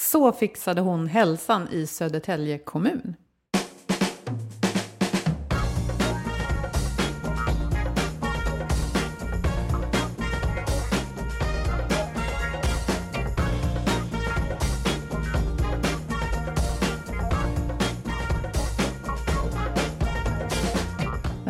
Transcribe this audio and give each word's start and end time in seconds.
Så 0.00 0.32
fixade 0.32 0.80
hon 0.80 1.06
hälsan 1.06 1.68
i 1.68 1.86
Södertälje 1.86 2.58
kommun. 2.58 3.16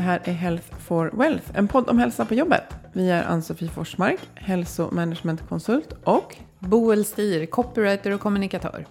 Här 0.05 0.21
är 0.25 0.33
Health 0.33 0.77
for 0.79 1.11
Wealth, 1.15 1.51
en 1.55 1.69
podd 1.69 1.89
om 1.89 1.99
hälsa 1.99 2.25
på 2.25 2.35
jobbet. 2.35 2.65
Vi 2.93 3.11
är 3.11 3.25
Ann-Sofie 3.25 3.69
Forsmark, 3.69 4.21
hälsomanagementkonsult 4.35 5.93
och 6.05 6.37
Boel 6.59 7.05
Stier, 7.05 7.47
copywriter 7.47 8.11
och 8.11 8.21
kommunikatör. 8.21 8.87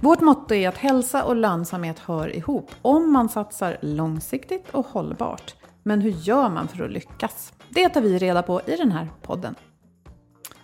Vårt 0.00 0.20
motto 0.20 0.54
är 0.54 0.68
att 0.68 0.76
hälsa 0.76 1.24
och 1.24 1.36
lönsamhet 1.36 1.98
hör 1.98 2.36
ihop 2.36 2.70
om 2.82 3.12
man 3.12 3.28
satsar 3.28 3.76
långsiktigt 3.80 4.70
och 4.70 4.86
hållbart. 4.86 5.54
Men 5.82 6.00
hur 6.00 6.10
gör 6.10 6.48
man 6.50 6.68
för 6.68 6.84
att 6.84 6.90
lyckas? 6.90 7.52
Det 7.68 7.88
tar 7.88 8.00
vi 8.00 8.18
reda 8.18 8.42
på 8.42 8.60
i 8.66 8.76
den 8.76 8.92
här 8.92 9.08
podden. 9.22 9.54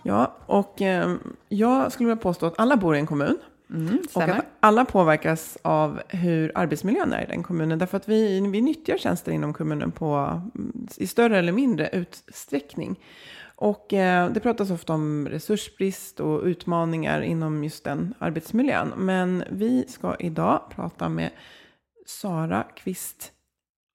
ja, 0.03 0.37
och 0.45 0.81
eh, 0.81 1.15
jag 1.49 1.91
skulle 1.91 2.07
vilja 2.09 2.21
påstå 2.21 2.45
att 2.45 2.59
alla 2.59 2.77
bor 2.77 2.95
i 2.95 2.99
en 2.99 3.07
kommun. 3.07 3.37
Mm, 3.69 3.97
Och 4.13 4.23
att 4.23 4.45
alla 4.59 4.85
påverkas 4.85 5.57
av 5.61 6.01
hur 6.07 6.51
arbetsmiljön 6.55 7.13
är 7.13 7.23
i 7.23 7.25
den 7.25 7.43
kommunen. 7.43 7.79
Därför 7.79 7.97
att 7.97 8.09
vi, 8.09 8.41
vi 8.51 8.61
nyttjar 8.61 8.97
tjänster 8.97 9.31
inom 9.31 9.53
kommunen 9.53 9.91
på, 9.91 10.41
mm, 10.55 10.87
i 10.97 11.07
större 11.07 11.39
eller 11.39 11.51
mindre 11.51 11.89
utsträckning. 11.93 12.99
Och 13.55 13.93
eh, 13.93 14.31
det 14.31 14.39
pratas 14.39 14.71
ofta 14.71 14.93
om 14.93 15.27
resursbrist 15.29 16.19
och 16.19 16.43
utmaningar 16.43 17.21
inom 17.21 17.63
just 17.63 17.83
den 17.83 18.13
arbetsmiljön. 18.19 18.93
Men 18.97 19.43
vi 19.49 19.85
ska 19.87 20.15
idag 20.19 20.61
prata 20.75 21.09
med 21.09 21.29
Sara 22.05 22.63
Kvist 22.63 23.31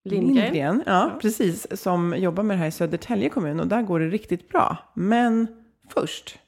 Lindgren. 0.05 0.83
Ja, 0.87 1.19
precis. 1.23 1.67
Som 1.83 2.15
jobbar 2.19 2.43
med 2.43 2.57
det 2.57 2.61
här 2.61 2.69
i 2.69 2.73
Södertälje 2.73 3.29
kommun. 3.29 3.61
Och 3.61 3.67
där 3.67 3.83
går 3.83 4.01
det 4.01 4.09
riktigt 4.09 4.49
bra. 4.49 4.77
Men 4.95 5.47
först. 5.89 6.39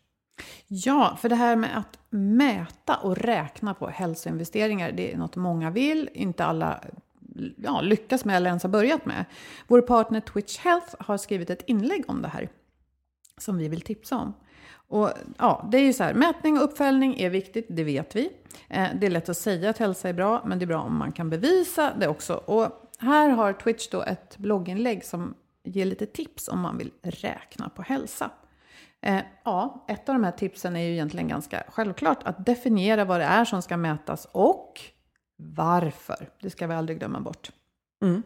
Ja, 0.66 1.18
för 1.20 1.28
det 1.28 1.34
här 1.34 1.56
med 1.56 1.78
att 1.78 1.98
mäta 2.10 2.96
och 2.96 3.16
räkna 3.16 3.74
på 3.74 3.86
hälsoinvesteringar, 3.88 4.92
det 4.92 5.12
är 5.12 5.16
något 5.16 5.36
många 5.36 5.70
vill, 5.70 6.08
inte 6.12 6.44
alla 6.44 6.80
ja, 7.56 7.80
lyckas 7.80 8.24
med 8.24 8.36
eller 8.36 8.48
ens 8.50 8.62
har 8.62 8.70
börjat 8.70 9.06
med. 9.06 9.24
Vår 9.66 9.80
partner 9.80 10.20
Twitch 10.20 10.58
Health 10.58 10.94
har 10.98 11.16
skrivit 11.16 11.50
ett 11.50 11.62
inlägg 11.66 12.04
om 12.08 12.22
det 12.22 12.28
här 12.28 12.48
som 13.38 13.58
vi 13.58 13.68
vill 13.68 13.80
tipsa 13.80 14.16
om. 14.16 14.34
Och 14.88 15.10
ja, 15.38 15.68
det 15.72 15.78
är 15.78 15.82
ju 15.82 15.92
så 15.92 16.04
här, 16.04 16.14
mätning 16.14 16.58
och 16.58 16.64
uppföljning 16.64 17.20
är 17.20 17.30
viktigt, 17.30 17.66
det 17.68 17.84
vet 17.84 18.16
vi. 18.16 18.30
Eh, 18.68 18.88
det 19.00 19.06
är 19.06 19.10
lätt 19.10 19.28
att 19.28 19.36
säga 19.36 19.70
att 19.70 19.78
hälsa 19.78 20.08
är 20.08 20.12
bra, 20.12 20.42
men 20.46 20.58
det 20.58 20.64
är 20.64 20.66
bra 20.66 20.82
om 20.82 20.96
man 20.96 21.12
kan 21.12 21.30
bevisa 21.30 21.92
det 22.00 22.08
också. 22.08 22.34
Och 22.34 22.90
här 22.98 23.30
har 23.30 23.52
Twitch 23.52 23.88
då 23.88 24.02
ett 24.02 24.38
blogginlägg 24.38 25.04
som 25.04 25.34
ger 25.64 25.84
lite 25.84 26.06
tips 26.06 26.48
om 26.48 26.60
man 26.60 26.78
vill 26.78 26.90
räkna 27.02 27.68
på 27.68 27.82
hälsa. 27.82 28.30
Eh, 29.02 29.20
ja, 29.44 29.84
ett 29.88 30.08
av 30.08 30.14
de 30.14 30.24
här 30.24 30.32
tipsen 30.32 30.76
är 30.76 30.80
ju 30.80 30.92
egentligen 30.92 31.28
ganska 31.28 31.62
självklart. 31.68 32.22
Att 32.22 32.46
definiera 32.46 33.04
vad 33.04 33.20
det 33.20 33.24
är 33.24 33.44
som 33.44 33.62
ska 33.62 33.76
mätas 33.76 34.28
och 34.32 34.80
varför. 35.36 36.28
Det 36.40 36.50
ska 36.50 36.66
vi 36.66 36.74
aldrig 36.74 36.98
glömma 36.98 37.20
bort. 37.20 37.50
Mm. 38.02 38.22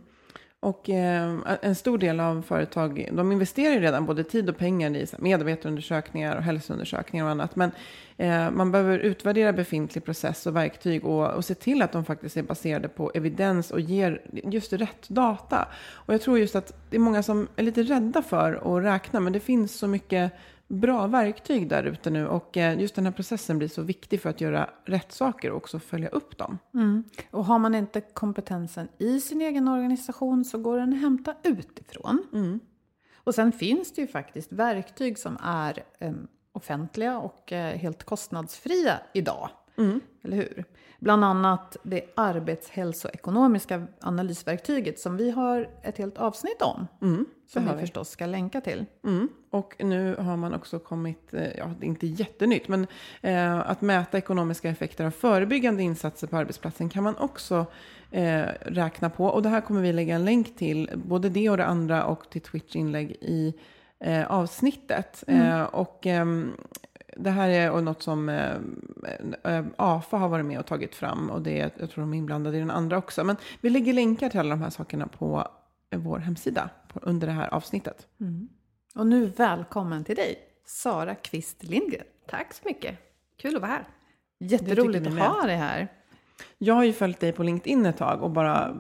Och 0.61 0.91
eh, 0.91 1.37
en 1.63 1.75
stor 1.75 1.99
del 1.99 2.21
av 2.21 2.43
företag, 2.43 3.09
de 3.13 3.33
investerar 3.33 3.75
ju 3.75 3.81
redan 3.81 4.07
både 4.07 4.25
tid 4.25 4.49
och 4.49 4.57
pengar 4.57 4.97
i 4.97 5.07
medarbetarundersökningar 5.19 6.37
och 6.37 6.43
hälsoundersökningar 6.43 7.25
och 7.25 7.31
annat. 7.31 7.57
Men 7.57 7.71
eh, 8.17 8.51
man 8.51 8.73
behöver 8.73 8.99
utvärdera 8.99 9.53
befintlig 9.53 10.05
process 10.05 10.47
och 10.47 10.57
verktyg 10.57 11.05
och, 11.05 11.35
och 11.35 11.45
se 11.45 11.55
till 11.55 11.83
att 11.83 11.93
de 11.93 12.05
faktiskt 12.05 12.37
är 12.37 12.43
baserade 12.43 12.89
på 12.89 13.11
evidens 13.15 13.71
och 13.71 13.81
ger 13.81 14.23
just 14.33 14.73
rätt 14.73 15.09
data. 15.09 15.69
Och 15.93 16.15
jag 16.15 16.21
tror 16.21 16.39
just 16.39 16.57
att 16.57 16.73
det 16.91 16.97
är 16.97 17.01
många 17.01 17.23
som 17.23 17.49
är 17.57 17.63
lite 17.63 17.83
rädda 17.83 18.23
för 18.23 18.77
att 18.77 18.85
räkna, 18.85 19.21
men 19.21 19.33
det 19.33 19.41
finns 19.41 19.79
så 19.79 19.87
mycket 19.87 20.33
bra 20.69 21.07
verktyg 21.07 21.69
där 21.69 21.85
ute 21.85 22.11
nu 22.11 22.27
och 22.27 22.57
eh, 22.57 22.81
just 22.81 22.95
den 22.95 23.05
här 23.05 23.13
processen 23.13 23.59
blir 23.59 23.69
så 23.69 23.83
viktig 23.83 24.21
för 24.21 24.31
att 24.31 24.41
göra 24.41 24.71
rätt 24.85 25.13
saker 25.13 25.51
och 25.51 25.57
också 25.57 25.79
följa 25.79 26.09
upp 26.09 26.39
dem. 26.39 26.59
Och 27.31 27.45
har 27.45 27.59
man 27.59 27.75
inte 27.75 28.01
kompetensen 28.01 28.89
i 28.99 29.21
sin 29.21 29.41
egen 29.41 29.69
organisation 29.69 30.45
så 30.45 30.59
går 30.59 30.79
den 30.79 30.93
att 30.93 31.01
hämta 31.01 31.35
utifrån. 31.43 32.27
Och 33.15 33.35
sen 33.35 33.53
finns 33.53 33.93
det 33.93 34.01
ju 34.01 34.07
faktiskt 34.07 34.53
verktyg 34.53 35.19
som 35.19 35.39
är 35.43 35.83
eh, 35.99 36.13
offentliga 36.53 37.19
och 37.19 37.53
eh, 37.53 37.77
helt 37.77 38.05
kostnadsfria 38.05 39.01
idag. 39.15 39.49
Eller 40.23 40.37
hur? 40.37 40.65
Bland 40.99 41.25
annat 41.25 41.77
det 41.83 42.05
arbetshälsoekonomiska 42.15 43.87
analysverktyget 44.01 44.99
som 44.99 45.17
vi 45.17 45.31
har 45.31 45.69
ett 45.83 45.99
helt 45.99 46.19
avsnitt 46.19 46.63
om. 46.63 46.87
som 47.47 47.67
har 47.67 47.75
vi 47.75 47.75
vi. 47.75 47.81
förstås 47.81 48.09
ska 48.09 48.27
länka 48.27 48.61
till. 48.61 48.85
Mm. 49.05 49.29
Och 49.51 49.75
nu 49.79 50.17
har 50.19 50.37
man 50.37 50.55
också 50.55 50.79
kommit, 50.79 51.35
eh, 51.35 51.59
ja 51.59 51.71
det 51.81 51.87
är 51.87 51.89
inte 51.89 52.07
jättenytt, 52.07 52.69
men 52.69 52.87
eh, 53.21 53.71
att 53.71 53.81
mäta 53.81 54.19
ekonomiska 54.19 54.69
effekter 54.69 55.05
av 55.05 55.11
förebyggande 55.11 55.83
insatser 55.83 56.27
på 56.27 56.37
arbetsplatsen 56.37 56.89
kan 56.89 57.05
man 57.05 57.17
också 57.17 57.67
eh, 58.11 58.45
räkna 58.61 59.11
på. 59.11 59.27
Och 59.27 59.43
det 59.43 59.49
här 59.49 59.61
kommer 59.61 59.83
vi 59.83 59.93
lägga 59.93 60.15
en 60.15 60.25
länk 60.25 60.57
till, 60.57 60.91
både 60.95 61.29
det 61.29 61.51
och 61.51 61.57
det 61.57 61.67
andra 61.67 62.05
och 62.05 62.31
till 62.31 62.43
Twitch-inlägg 62.43 63.11
i 63.11 63.55
eh, 64.01 64.31
avsnittet. 64.31 65.25
Eh, 65.27 65.63
och 65.63 66.07
ehm, 66.07 66.53
det 67.19 67.31
här 67.31 67.49
är 67.49 67.81
något 67.81 68.03
som 68.03 68.29
eh, 68.29 68.57
eh, 69.45 69.65
AFA 69.77 70.17
har 70.17 70.29
varit 70.29 70.45
med 70.45 70.59
och 70.59 70.67
tagit 70.67 70.95
fram 70.95 71.31
och 71.31 71.43
det 71.43 71.61
är, 71.61 71.71
jag 71.79 71.91
tror 71.91 72.03
de 72.03 72.15
är 72.15 72.19
inblandade 72.19 72.57
i 72.57 72.61
den 72.61 72.71
andra 72.71 72.99
också. 72.99 73.25
Men 73.25 73.37
vi 73.61 73.71
lägger 73.71 73.93
länkar 73.93 74.29
till 74.29 74.41
alla 74.41 74.51
de 74.51 74.63
här 74.63 74.71
sakerna 74.71 75.07
på 75.07 75.49
vår 75.97 76.19
hemsida 76.19 76.71
på, 76.89 77.01
under 77.03 77.27
det 77.27 77.33
här 77.33 77.55
avsnittet. 77.55 78.07
Mm. 78.21 78.49
Och 78.95 79.07
nu 79.07 79.27
välkommen 79.27 80.05
till 80.05 80.17
dig, 80.17 80.39
Sara 80.67 81.15
Kvist 81.15 81.63
Lindgren. 81.63 82.07
Tack 82.29 82.55
så 82.55 82.63
mycket. 82.65 82.99
Kul 83.37 83.57
att 83.57 83.63
vara 83.63 83.71
här. 83.71 83.89
Jätteroligt 84.39 85.07
att 85.07 85.19
ha 85.19 85.47
dig 85.47 85.57
här. 85.57 85.89
Jag 86.59 86.75
har 86.75 86.85
ju 86.85 86.93
följt 86.93 87.21
dig 87.21 87.33
på 87.33 87.43
LinkedIn 87.43 87.87
ett 87.87 87.97
tag 87.97 88.23
och 88.23 88.31
bara 88.31 88.77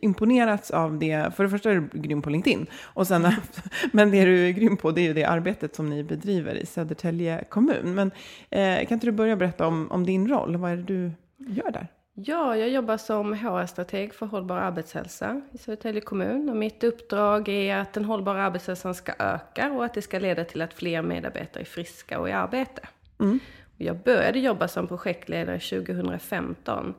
imponerats 0.00 0.70
av 0.70 0.98
det. 0.98 1.34
För 1.36 1.44
det 1.44 1.50
första 1.50 1.70
är 1.70 1.74
du 1.74 2.00
grym 2.00 2.22
på 2.22 2.30
LinkedIn. 2.30 2.66
Och 2.82 3.06
sen, 3.06 3.28
men 3.92 4.10
det 4.10 4.24
du 4.24 4.48
är 4.48 4.50
grym 4.50 4.76
på 4.76 4.90
det 4.90 5.00
är 5.00 5.04
ju 5.04 5.14
det 5.14 5.24
arbetet 5.24 5.74
som 5.74 5.90
ni 5.90 6.04
bedriver 6.04 6.54
i 6.54 6.66
Södertälje 6.66 7.44
kommun. 7.48 7.94
Men 7.94 8.10
eh, 8.50 8.86
kan 8.86 8.96
inte 8.96 9.06
du 9.06 9.12
börja 9.12 9.36
berätta 9.36 9.66
om, 9.66 9.90
om 9.90 10.06
din 10.06 10.28
roll? 10.28 10.56
Vad 10.56 10.70
är 10.70 10.76
det 10.76 10.82
du 10.82 11.10
gör 11.38 11.70
där? 11.70 11.88
Ja, 12.14 12.56
jag 12.56 12.68
jobbar 12.68 12.96
som 12.96 13.34
HR-strateg 13.34 14.14
för 14.14 14.26
hållbar 14.26 14.56
arbetshälsa 14.56 15.42
i 15.52 15.58
Södertälje 15.58 16.00
kommun. 16.00 16.48
Och 16.48 16.56
mitt 16.56 16.84
uppdrag 16.84 17.48
är 17.48 17.76
att 17.76 17.92
den 17.92 18.04
hållbara 18.04 18.42
arbetshälsan 18.42 18.94
ska 18.94 19.12
öka 19.18 19.72
och 19.72 19.84
att 19.84 19.94
det 19.94 20.02
ska 20.02 20.18
leda 20.18 20.44
till 20.44 20.62
att 20.62 20.74
fler 20.74 21.02
medarbetare 21.02 21.62
är 21.62 21.64
friska 21.64 22.20
och 22.20 22.28
i 22.28 22.32
arbete. 22.32 22.88
Mm. 23.20 23.38
Jag 23.76 24.02
började 24.02 24.38
jobba 24.38 24.68
som 24.68 24.88
projektledare 24.88 25.58
2015 25.58 26.94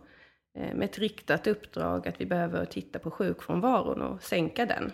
eh, 0.60 0.76
med 0.76 0.86
ett 0.86 1.00
riktat 1.00 1.48
uppdrag 1.48 2.08
att 2.08 2.22
vi 2.22 2.26
behöver 2.26 2.66
titta 2.66 3.00
på 3.00 3.12
sjukfrånvaron 3.12 4.02
och 4.02 4.24
sänka 4.24 4.66
den. 4.66 4.92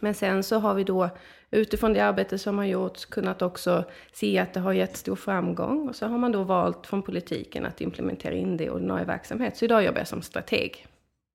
Men 0.00 0.14
sen 0.14 0.42
så 0.42 0.58
har 0.58 0.74
vi 0.74 0.84
då 0.84 1.10
utifrån 1.50 1.92
det 1.92 2.00
arbete 2.00 2.38
som 2.38 2.58
har 2.58 2.64
gjorts 2.64 3.04
kunnat 3.04 3.42
också 3.42 3.84
se 4.12 4.38
att 4.38 4.54
det 4.54 4.60
har 4.60 4.72
gett 4.72 4.96
stor 4.96 5.16
framgång 5.16 5.88
och 5.88 5.96
så 5.96 6.06
har 6.06 6.18
man 6.18 6.32
då 6.32 6.42
valt 6.42 6.86
från 6.86 7.02
politiken 7.02 7.66
att 7.66 7.80
implementera 7.80 8.34
in 8.34 8.56
det 8.56 8.64
i 8.64 8.70
ordinarie 8.70 9.04
verksamhet. 9.04 9.56
Så 9.56 9.64
idag 9.64 9.84
jobbar 9.84 9.98
jag 9.98 10.08
som 10.08 10.22
strateg. 10.22 10.86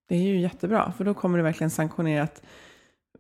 Det 0.08 0.16
är 0.16 0.20
ju 0.20 0.40
jättebra, 0.40 0.94
för 0.98 1.04
då 1.04 1.14
kommer 1.14 1.38
det 1.38 1.44
verkligen 1.44 1.70
sanktionerat 1.70 2.44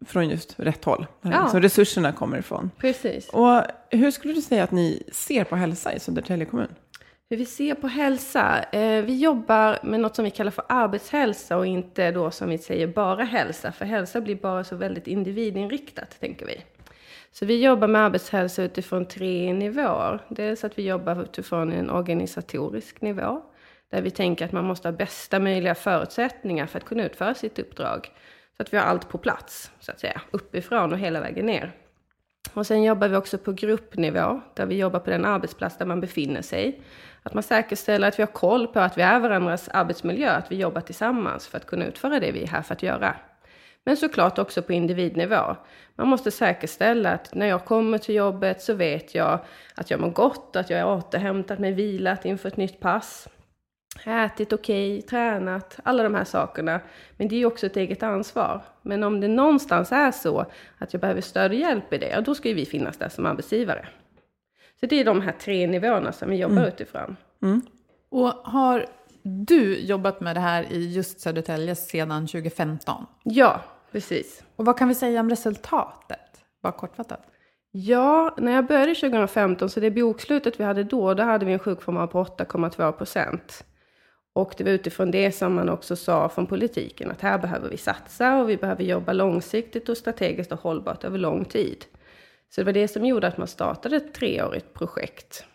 från 0.05 0.29
just 0.29 0.59
rätt 0.59 0.85
håll. 0.85 1.07
Ja. 1.21 1.41
liksom 1.43 1.61
resurserna 1.61 2.11
kommer 2.11 2.37
ifrån. 2.37 2.71
Precis. 2.77 3.29
Och 3.29 3.61
hur 3.89 4.11
skulle 4.11 4.33
du 4.33 4.41
säga 4.41 4.63
att 4.63 4.71
ni 4.71 5.03
ser 5.11 5.43
på 5.43 5.55
hälsa 5.55 5.93
i 5.93 5.99
Södertälje 5.99 6.45
kommun? 6.45 6.67
Hur 7.29 7.37
vi 7.37 7.45
ser 7.45 7.75
på 7.75 7.87
hälsa? 7.87 8.63
Eh, 8.71 9.03
vi 9.03 9.19
jobbar 9.19 9.79
med 9.83 9.99
något 9.99 10.15
som 10.15 10.25
vi 10.25 10.31
kallar 10.31 10.51
för 10.51 10.65
arbetshälsa 10.69 11.57
och 11.57 11.65
inte 11.65 12.11
då 12.11 12.31
som 12.31 12.49
vi 12.49 12.57
säger 12.57 12.87
bara 12.87 13.23
hälsa. 13.23 13.71
För 13.71 13.85
hälsa 13.85 14.21
blir 14.21 14.35
bara 14.35 14.63
så 14.63 14.75
väldigt 14.75 15.07
individinriktat, 15.07 16.19
tänker 16.19 16.45
vi. 16.45 16.63
Så 17.31 17.45
vi 17.45 17.63
jobbar 17.63 17.87
med 17.87 18.01
arbetshälsa 18.01 18.63
utifrån 18.63 19.05
tre 19.05 19.53
nivåer. 19.53 20.19
Dels 20.29 20.63
att 20.63 20.79
vi 20.79 20.87
jobbar 20.87 21.21
utifrån 21.21 21.71
en 21.71 21.89
organisatorisk 21.89 23.01
nivå. 23.01 23.41
Där 23.91 24.01
vi 24.01 24.11
tänker 24.11 24.45
att 24.45 24.51
man 24.51 24.65
måste 24.65 24.87
ha 24.87 24.93
bästa 24.93 25.39
möjliga 25.39 25.75
förutsättningar 25.75 26.65
för 26.65 26.77
att 26.77 26.85
kunna 26.85 27.05
utföra 27.05 27.33
sitt 27.33 27.59
uppdrag. 27.59 28.11
Så 28.57 28.63
att 28.63 28.73
vi 28.73 28.77
har 28.77 28.85
allt 28.85 29.09
på 29.09 29.17
plats, 29.17 29.71
så 29.79 29.91
att 29.91 29.99
säga, 29.99 30.21
uppifrån 30.31 30.93
och 30.93 30.99
hela 30.99 31.21
vägen 31.21 31.45
ner. 31.45 31.71
Och 32.53 32.67
sen 32.67 32.83
jobbar 32.83 33.07
vi 33.07 33.15
också 33.15 33.37
på 33.37 33.51
gruppnivå, 33.51 34.41
där 34.53 34.65
vi 34.65 34.77
jobbar 34.77 34.99
på 34.99 35.09
den 35.09 35.25
arbetsplats 35.25 35.77
där 35.77 35.85
man 35.85 36.01
befinner 36.01 36.41
sig. 36.41 36.81
Att 37.23 37.33
man 37.33 37.43
säkerställer 37.43 38.07
att 38.07 38.19
vi 38.19 38.23
har 38.23 38.31
koll 38.31 38.67
på 38.67 38.79
att 38.79 38.97
vi 38.97 39.01
är 39.01 39.19
varandras 39.19 39.69
arbetsmiljö, 39.69 40.31
att 40.31 40.51
vi 40.51 40.55
jobbar 40.55 40.81
tillsammans 40.81 41.47
för 41.47 41.57
att 41.57 41.65
kunna 41.65 41.85
utföra 41.85 42.19
det 42.19 42.31
vi 42.31 42.43
är 42.43 42.47
här 42.47 42.61
för 42.61 42.73
att 42.73 42.83
göra. 42.83 43.15
Men 43.83 43.97
såklart 43.97 44.39
också 44.39 44.61
på 44.61 44.73
individnivå. 44.73 45.55
Man 45.95 46.07
måste 46.07 46.31
säkerställa 46.31 47.11
att 47.11 47.33
när 47.33 47.45
jag 47.45 47.65
kommer 47.65 47.97
till 47.97 48.15
jobbet 48.15 48.61
så 48.61 48.73
vet 48.73 49.15
jag 49.15 49.39
att 49.75 49.91
jag 49.91 49.99
mår 49.99 50.09
gott, 50.09 50.55
att 50.55 50.69
jag 50.69 50.79
är 50.79 50.87
återhämtat 50.87 51.59
mig, 51.59 51.71
vilat 51.71 52.25
inför 52.25 52.47
ett 52.47 52.57
nytt 52.57 52.79
pass 52.79 53.27
ätit 54.03 54.53
okej, 54.53 54.97
okay, 54.97 55.01
tränat, 55.01 55.79
alla 55.83 56.03
de 56.03 56.15
här 56.15 56.23
sakerna. 56.23 56.79
Men 57.17 57.27
det 57.27 57.35
är 57.35 57.37
ju 57.37 57.45
också 57.45 57.65
ett 57.65 57.77
eget 57.77 58.03
ansvar. 58.03 58.61
Men 58.81 59.03
om 59.03 59.21
det 59.21 59.27
någonstans 59.27 59.91
är 59.91 60.11
så 60.11 60.45
att 60.77 60.93
jag 60.93 61.01
behöver 61.01 61.21
stöd 61.21 61.51
och 61.51 61.57
hjälp 61.57 61.93
i 61.93 61.97
det, 61.97 62.09
ja, 62.09 62.21
då 62.21 62.35
ska 62.35 62.49
ju 62.49 62.55
vi 62.55 62.65
finnas 62.65 62.97
där 62.97 63.09
som 63.09 63.25
arbetsgivare. 63.25 63.87
Så 64.79 64.85
det 64.85 64.99
är 64.99 65.05
de 65.05 65.21
här 65.21 65.31
tre 65.31 65.67
nivåerna 65.67 66.11
som 66.11 66.29
vi 66.29 66.35
jobbar 66.35 66.57
mm. 66.57 66.67
utifrån. 66.67 67.15
Mm. 67.41 67.61
Och 68.09 68.27
har 68.27 68.85
du 69.23 69.79
jobbat 69.79 70.21
med 70.21 70.35
det 70.35 70.39
här 70.39 70.65
i 70.71 70.93
just 70.93 71.19
Södertälje 71.19 71.75
sedan 71.75 72.27
2015? 72.27 73.05
Ja, 73.23 73.61
precis. 73.91 74.43
Och 74.55 74.65
vad 74.65 74.77
kan 74.77 74.87
vi 74.87 74.95
säga 74.95 75.19
om 75.19 75.29
resultatet? 75.29 76.19
Bara 76.61 76.73
kortfattat. 76.73 77.21
Ja, 77.71 78.35
när 78.37 78.51
jag 78.51 78.65
började 78.65 78.95
2015, 78.95 79.69
så 79.69 79.79
det 79.79 79.91
bokslutet 79.91 80.59
vi 80.59 80.63
hade 80.63 80.83
då, 80.83 81.13
då 81.13 81.23
hade 81.23 81.45
vi 81.45 81.53
en 81.53 81.59
sjukfrånvaro 81.59 82.07
på 82.07 82.23
8,2 82.23 82.91
procent. 82.91 83.65
Och 84.35 84.53
det 84.57 84.63
var 84.63 84.71
utifrån 84.71 85.11
det 85.11 85.31
som 85.31 85.53
man 85.53 85.69
också 85.69 85.95
sa 85.95 86.29
från 86.29 86.47
politiken 86.47 87.11
att 87.11 87.21
här 87.21 87.37
behöver 87.37 87.69
vi 87.69 87.77
satsa 87.77 88.37
och 88.37 88.49
vi 88.49 88.57
behöver 88.57 88.83
jobba 88.83 89.13
långsiktigt 89.13 89.89
och 89.89 89.97
strategiskt 89.97 90.51
och 90.51 90.59
hållbart 90.59 91.03
över 91.03 91.17
lång 91.17 91.45
tid. 91.45 91.85
Så 92.49 92.61
det 92.61 92.65
var 92.65 92.73
det 92.73 92.87
som 92.87 93.05
gjorde 93.05 93.27
att 93.27 93.37
man 93.37 93.47
startade 93.47 93.95
ett 93.95 94.13
treårigt 94.13 94.73
projekt. 94.73 95.45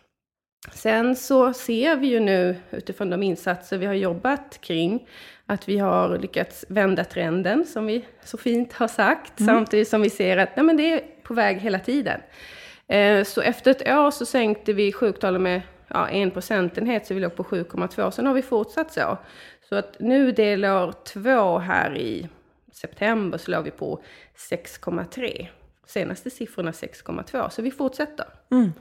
Sen 0.73 1.15
så 1.15 1.53
ser 1.53 1.95
vi 1.95 2.07
ju 2.07 2.19
nu 2.19 2.55
utifrån 2.71 3.09
de 3.09 3.23
insatser 3.23 3.77
vi 3.77 3.85
har 3.85 3.93
jobbat 3.93 4.61
kring 4.61 5.07
att 5.45 5.69
vi 5.69 5.77
har 5.77 6.17
lyckats 6.17 6.65
vända 6.67 7.03
trenden 7.03 7.65
som 7.65 7.85
vi 7.85 8.05
så 8.23 8.37
fint 8.37 8.73
har 8.73 8.87
sagt. 8.87 9.39
Mm. 9.39 9.55
Samtidigt 9.55 9.87
som 9.87 10.01
vi 10.01 10.09
ser 10.09 10.37
att 10.37 10.55
nej, 10.55 10.65
men 10.65 10.77
det 10.77 10.93
är 10.93 11.01
på 11.23 11.33
väg 11.33 11.57
hela 11.57 11.79
tiden. 11.79 12.21
Eh, 12.87 13.23
så 13.23 13.41
efter 13.41 13.71
ett 13.71 13.87
år 13.87 14.11
så 14.11 14.25
sänkte 14.25 14.73
vi 14.73 14.91
sjuktalen 14.91 15.43
med 15.43 15.61
ja, 15.93 16.09
en 16.09 16.31
procentenhet, 16.31 17.07
så 17.07 17.13
vi 17.13 17.19
låg 17.19 17.35
på 17.35 17.43
7,2. 17.43 18.11
Sen 18.11 18.25
har 18.25 18.33
vi 18.33 18.41
fortsatt 18.41 18.93
så. 18.93 19.17
Så 19.69 19.75
att 19.75 19.99
nu 19.99 20.31
delår 20.31 20.91
två 20.91 21.57
här 21.57 21.97
i 21.97 22.29
september 22.71 23.37
så 23.37 23.51
låg 23.51 23.63
vi 23.63 23.71
på 23.71 24.03
6,3. 24.49 25.47
Senaste 25.85 26.29
siffrorna 26.29 26.71
6,2, 26.71 27.49
så 27.49 27.61
vi 27.61 27.71
fortsätter. 27.71 28.25
Mm. 28.51 28.71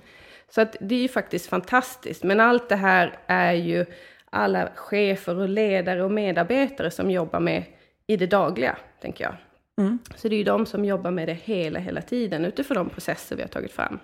Så 0.49 0.61
att 0.61 0.77
det 0.81 0.95
är 0.95 1.03
ju 1.03 1.09
faktiskt 1.09 1.47
fantastiskt. 1.47 2.23
Men 2.23 2.41
allt 2.41 2.69
det 2.69 2.77
här 2.77 3.19
är 3.27 3.53
ju 3.53 3.87
alla 4.31 4.69
chefer 4.75 5.37
och 5.37 5.49
ledare 5.49 6.05
och 6.05 6.11
medarbetare 6.11 6.91
som 6.91 7.11
jobbar 7.11 7.41
med 7.41 7.65
i 8.07 8.17
det 8.17 8.27
dagliga, 8.27 8.77
tänker 9.01 9.25
jag. 9.25 9.35
Mm. 9.79 9.99
Så 10.17 10.29
det 10.29 10.35
är 10.35 10.39
ju 10.39 10.45
de 10.45 10.67
som 10.67 10.85
jobbar 10.85 11.11
med 11.11 11.29
det 11.29 11.35
hela, 11.35 11.79
hela 11.79 12.03
tiden 12.03 12.45
utifrån 12.45 12.77
de 12.77 12.89
processer 12.89 13.37
vi 13.37 13.43
har 13.43 13.49
tagit 13.49 13.73
fram. 13.73 13.99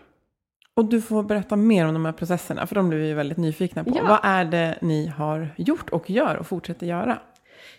Och 0.76 0.84
du 0.84 1.00
får 1.00 1.22
berätta 1.22 1.56
mer 1.56 1.86
om 1.86 1.94
de 1.94 2.04
här 2.04 2.12
processerna, 2.12 2.66
för 2.66 2.74
de 2.74 2.88
blir 2.88 2.98
vi 2.98 3.12
väldigt 3.12 3.38
nyfikna 3.38 3.84
på. 3.84 3.92
Ja. 3.94 4.02
Vad 4.08 4.20
är 4.22 4.44
det 4.44 4.78
ni 4.80 5.06
har 5.06 5.48
gjort 5.56 5.90
och 5.90 6.10
gör 6.10 6.36
och 6.36 6.46
fortsätter 6.46 6.86
göra? 6.86 7.18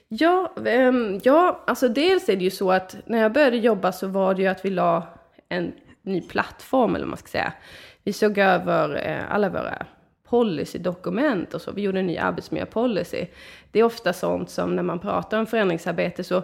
Ja, 0.07 0.53
um, 0.55 1.19
ja, 1.23 1.63
alltså 1.67 1.87
dels 1.87 2.29
är 2.29 2.35
det 2.35 2.43
ju 2.43 2.49
så 2.49 2.71
att 2.71 2.97
när 3.05 3.21
jag 3.21 3.33
började 3.33 3.57
jobba 3.57 3.91
så 3.91 4.07
var 4.07 4.33
det 4.33 4.41
ju 4.41 4.47
att 4.47 4.65
vi 4.65 4.69
la 4.69 5.07
en 5.49 5.71
ny 6.01 6.21
plattform, 6.21 6.95
eller 6.95 7.05
vad 7.05 7.09
man 7.09 7.17
ska 7.17 7.27
säga. 7.27 7.53
Vi 8.03 8.13
såg 8.13 8.37
över 8.37 9.07
eh, 9.07 9.35
alla 9.35 9.49
våra 9.49 9.85
policydokument 10.29 11.53
och 11.53 11.61
så. 11.61 11.71
Vi 11.71 11.81
gjorde 11.81 11.99
en 11.99 12.07
ny 12.07 12.17
arbetsmiljöpolicy. 12.17 13.25
Det 13.71 13.79
är 13.79 13.83
ofta 13.83 14.13
sånt 14.13 14.49
som 14.49 14.75
när 14.75 14.83
man 14.83 14.99
pratar 14.99 15.39
om 15.39 15.45
förändringsarbete 15.45 16.23
så 16.23 16.43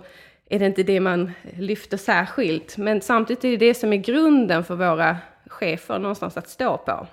är 0.50 0.60
det 0.60 0.66
inte 0.66 0.84
det 0.84 1.00
man 1.00 1.32
lyfter 1.58 1.98
särskilt. 1.98 2.78
Men 2.78 3.02
samtidigt 3.02 3.44
är 3.44 3.50
det 3.50 3.58
det 3.58 3.74
som 3.74 3.94
är 3.94 3.98
grunden 3.98 4.64
för 4.64 4.76
våra 4.76 5.18
chefer 5.54 6.00
någonstans 6.00 6.38
att 6.38 6.50
stå 6.50 6.78
på. 6.78 7.08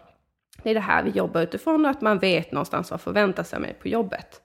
Det 0.62 0.70
är 0.70 0.75
det 0.75 0.80
här 0.80 1.02
vi 1.02 1.11
jobbar 1.11 1.42
utifrån 1.42 1.85
och 1.85 1.90
att 1.90 2.00
man 2.00 2.18
vet 2.18 2.52
någonstans 2.52 2.90
vad 2.90 3.00
förväntar 3.00 3.42
sig 3.42 3.61
mig 3.61 3.75
på 3.82 3.88
jobbet. 3.88 4.42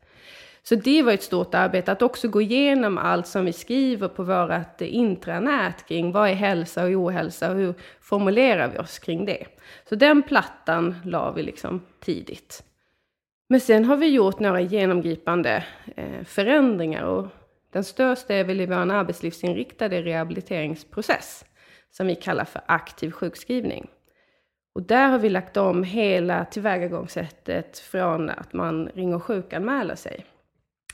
Så 0.63 0.75
det 0.75 1.03
var 1.03 1.11
ett 1.11 1.23
stort 1.23 1.53
arbete 1.53 1.91
att 1.91 2.01
också 2.01 2.27
gå 2.27 2.41
igenom 2.41 2.97
allt 2.97 3.27
som 3.27 3.45
vi 3.45 3.53
skriver 3.53 4.07
på 4.07 4.23
vårt 4.23 4.81
intranät 4.81 5.85
kring 5.87 6.11
vad 6.11 6.29
är 6.29 6.33
hälsa 6.33 6.83
och 6.83 6.89
ohälsa 6.89 7.51
och 7.51 7.57
hur 7.57 7.73
formulerar 8.01 8.67
vi 8.67 8.77
oss 8.77 8.99
kring 8.99 9.25
det. 9.25 9.45
Så 9.89 9.95
den 9.95 10.23
plattan 10.23 10.95
la 11.03 11.31
vi 11.31 11.43
liksom 11.43 11.81
tidigt. 11.99 12.63
Men 13.49 13.59
sen 13.59 13.85
har 13.85 13.97
vi 13.97 14.07
gjort 14.07 14.39
några 14.39 14.61
genomgripande 14.61 15.65
eh, 15.95 16.23
förändringar 16.23 17.03
och 17.03 17.27
den 17.71 17.83
största 17.83 18.33
är 18.33 18.43
väl 18.43 18.61
i 18.61 18.65
vår 18.65 18.91
arbetslivsinriktade 18.91 20.01
rehabiliteringsprocess 20.01 21.45
som 21.97 22.07
vi 22.07 22.15
kallar 22.15 22.45
för 22.45 22.61
aktiv 22.65 23.11
sjukskrivning. 23.11 23.87
Och 24.75 24.81
där 24.81 25.09
har 25.09 25.19
vi 25.19 25.29
lagt 25.29 25.57
om 25.57 25.83
hela 25.83 26.45
tillvägagångssättet 26.45 27.79
från 27.79 28.29
att 28.29 28.53
man 28.53 28.87
ringer 28.87 29.15
och 29.15 29.23
sjukanmäler 29.23 29.95
sig. 29.95 30.25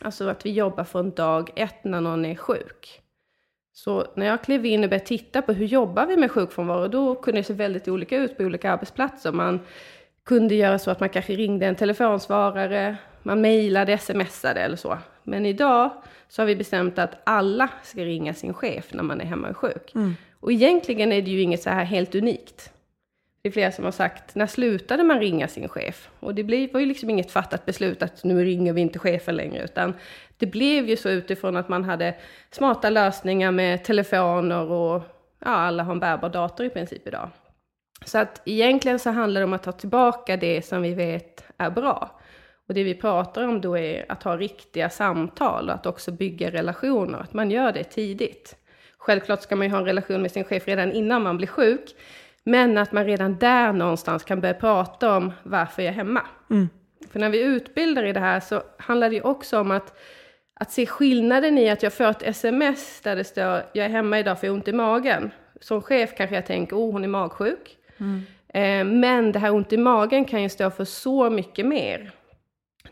Alltså 0.02 0.30
att 0.30 0.46
vi 0.46 0.52
jobbar 0.52 0.84
från 0.84 1.12
dag 1.12 1.52
ett 1.56 1.84
när 1.84 2.02
någon 2.02 2.26
är 2.26 2.36
sjuk. 2.36 3.02
Så 3.74 4.08
när 4.16 4.26
jag 4.26 4.44
klev 4.44 4.66
in 4.66 4.84
och 4.84 4.90
började 4.90 5.06
titta 5.06 5.42
på 5.42 5.54
hur 5.54 5.66
jobbar 5.66 6.06
vi 6.06 6.18
med 6.18 6.32
sjukfrånvaro, 6.32 6.88
då 6.88 7.16
kunde 7.16 7.40
det 7.40 7.44
se 7.44 7.54
väldigt 7.54 7.88
olika 7.88 8.18
ut 8.18 8.38
på 8.38 8.44
olika 8.44 8.72
arbetsplatser. 8.72 9.32
Man 9.32 9.60
kunde 10.26 10.56
göra 10.56 10.80
så 10.80 10.92
att 10.92 11.00
man 11.00 11.10
kanske 11.10 11.36
ringde 11.36 11.66
en 11.66 11.76
telefonsvarare, 11.76 12.98
man 13.24 13.42
mejlade, 13.42 13.98
smsade 13.98 14.62
eller 14.62 14.76
så. 14.76 14.98
Men 15.24 15.46
idag 15.46 15.90
så 16.28 16.42
har 16.42 16.48
vi 16.48 16.56
bestämt 16.56 17.00
att 17.00 17.22
alla 17.24 17.70
ska 17.84 18.02
ringa 18.02 18.34
sin 18.34 18.54
chef 18.54 18.94
när 18.94 19.04
man 19.04 19.22
är 19.22 19.26
hemma 19.26 19.50
och 19.50 19.58
sjuk. 19.58 19.96
Mm. 19.96 20.16
Och 20.42 20.52
egentligen 20.52 21.12
är 21.12 21.22
det 21.22 21.32
ju 21.32 21.42
inget 21.42 21.64
så 21.64 21.70
här 21.70 21.84
helt 21.84 22.16
unikt. 22.16 22.72
Det 23.42 23.50
är 23.50 23.52
flera 23.52 23.72
som 23.72 23.86
har 23.86 23.92
sagt, 23.92 24.36
när 24.36 24.48
slutade 24.48 25.04
man 25.04 25.20
ringa 25.20 25.48
sin 25.48 25.70
chef? 25.70 26.10
Och 26.20 26.36
det 26.36 26.44
var 26.74 26.80
ju 26.80 26.86
liksom 26.86 27.10
inget 27.10 27.32
fattat 27.32 27.66
beslut 27.66 28.04
att 28.04 28.24
nu 28.24 28.46
ringer 28.46 28.74
vi 28.74 28.82
inte 28.82 29.00
chefen 29.00 29.36
längre, 29.36 29.64
utan 29.64 29.94
det 30.38 30.46
blev 30.46 30.90
ju 30.90 30.98
så 30.98 31.10
utifrån 31.10 31.58
att 31.58 31.70
man 31.70 31.84
hade 31.84 32.16
smarta 32.52 32.90
lösningar 32.90 33.52
med 33.52 33.84
telefoner 33.84 34.72
och 34.72 35.04
ja, 35.40 35.50
alla 35.50 35.84
har 35.84 35.92
en 35.92 36.00
bärbar 36.00 36.30
dator 36.30 36.66
i 36.66 36.70
princip 36.70 37.08
idag. 37.08 37.30
Så 38.06 38.18
att 38.18 38.42
egentligen 38.46 39.00
så 39.00 39.10
handlar 39.10 39.42
det 39.42 39.46
om 39.46 39.54
att 39.54 39.64
ta 39.64 39.72
tillbaka 39.72 40.38
det 40.38 40.66
som 40.66 40.82
vi 40.82 40.94
vet 40.94 41.44
är 41.58 41.70
bra. 41.70 42.20
Och 42.68 42.74
det 42.74 42.84
vi 42.84 42.96
pratar 42.96 43.44
om 43.44 43.62
då 43.62 43.78
är 43.78 44.12
att 44.12 44.24
ha 44.24 44.38
riktiga 44.38 44.90
samtal 44.90 45.70
och 45.70 45.76
att 45.76 45.86
också 45.86 46.12
bygga 46.12 46.52
relationer, 46.52 47.20
att 47.20 47.34
man 47.34 47.52
gör 47.52 47.72
det 47.72 47.84
tidigt. 47.84 48.56
Självklart 49.02 49.42
ska 49.42 49.56
man 49.56 49.68
ju 49.68 49.72
ha 49.72 49.80
en 49.80 49.86
relation 49.86 50.22
med 50.22 50.32
sin 50.32 50.44
chef 50.44 50.68
redan 50.68 50.92
innan 50.92 51.22
man 51.22 51.38
blir 51.38 51.48
sjuk, 51.48 51.96
men 52.44 52.78
att 52.78 52.92
man 52.92 53.06
redan 53.06 53.38
där 53.38 53.74
någonstans 53.74 54.24
kan 54.24 54.42
börja 54.42 54.54
prata 54.54 55.18
om 55.18 55.32
varför 55.44 55.82
jag 55.82 55.90
är 55.90 55.96
hemma. 55.96 56.22
Mm. 56.50 56.70
För 57.12 57.20
när 57.20 57.30
vi 57.30 57.42
utbildar 57.42 58.04
i 58.04 58.14
det 58.14 58.20
här 58.20 58.40
så 58.40 58.64
handlar 58.78 59.10
det 59.10 59.16
ju 59.16 59.22
också 59.22 59.60
om 59.60 59.72
att, 59.72 60.00
att 60.54 60.72
se 60.72 60.86
skillnaden 60.86 61.58
i 61.58 61.70
att 61.70 61.84
jag 61.84 61.94
får 61.94 62.10
ett 62.10 62.24
sms 62.24 63.02
där 63.02 63.16
det 63.16 63.24
står 63.24 63.46
jag 63.74 63.86
är 63.86 63.90
hemma 63.90 64.20
idag 64.20 64.40
för 64.40 64.48
jag 64.48 64.54
har 64.54 64.58
ont 64.58 64.68
i 64.68 64.74
magen. 64.74 65.32
Som 65.62 65.82
chef 65.82 66.14
kanske 66.18 66.36
jag 66.36 66.46
tänker, 66.46 66.76
oh 66.76 66.92
hon 66.92 67.04
är 67.04 67.08
magsjuk. 67.08 67.78
Mm. 67.98 68.22
Eh, 68.54 69.00
men 69.00 69.32
det 69.32 69.40
här 69.40 69.54
ont 69.54 69.74
i 69.74 69.78
magen 69.78 70.26
kan 70.26 70.44
ju 70.44 70.50
stå 70.50 70.70
för 70.70 70.86
så 70.86 71.30
mycket 71.30 71.66
mer. 71.66 72.12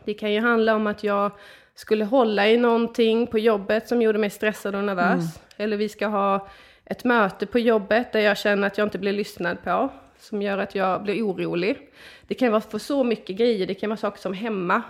Det 0.04 0.14
kan 0.14 0.32
ju 0.32 0.40
handla 0.40 0.74
om 0.74 0.86
att 0.86 1.04
jag 1.04 1.30
skulle 1.74 2.04
hålla 2.04 2.48
i 2.48 2.56
någonting 2.56 3.26
på 3.26 3.38
jobbet 3.38 3.88
som 3.88 4.02
gjorde 4.02 4.18
mig 4.18 4.30
stressad 4.30 4.74
och 4.74 4.84
nervös. 4.84 5.18
Mm. 5.18 5.30
Eller 5.56 5.76
vi 5.76 5.88
ska 5.88 6.06
ha 6.06 6.48
ett 6.84 7.04
möte 7.04 7.46
på 7.46 7.58
jobbet 7.58 8.12
där 8.12 8.20
jag 8.20 8.38
känner 8.38 8.66
att 8.66 8.78
jag 8.78 8.86
inte 8.86 8.98
blir 8.98 9.12
lyssnad 9.12 9.62
på. 9.64 9.88
Som 10.18 10.42
gör 10.42 10.58
att 10.58 10.74
jag 10.74 11.02
blir 11.02 11.22
orolig. 11.22 11.90
Det 12.26 12.34
kan 12.34 12.52
vara 12.52 12.60
för 12.60 12.78
så 12.78 13.04
mycket 13.04 13.36
grejer. 13.36 13.66
Det 13.66 13.74
kan 13.74 13.90
vara 13.90 13.96
saker 13.96 14.20
som 14.20 14.32
hemma. 14.32 14.82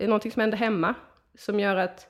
Någonting 0.00 0.32
som 0.32 0.40
händer 0.40 0.58
hemma. 0.58 0.94
Som 1.38 1.60
gör 1.60 1.76
att 1.76 2.06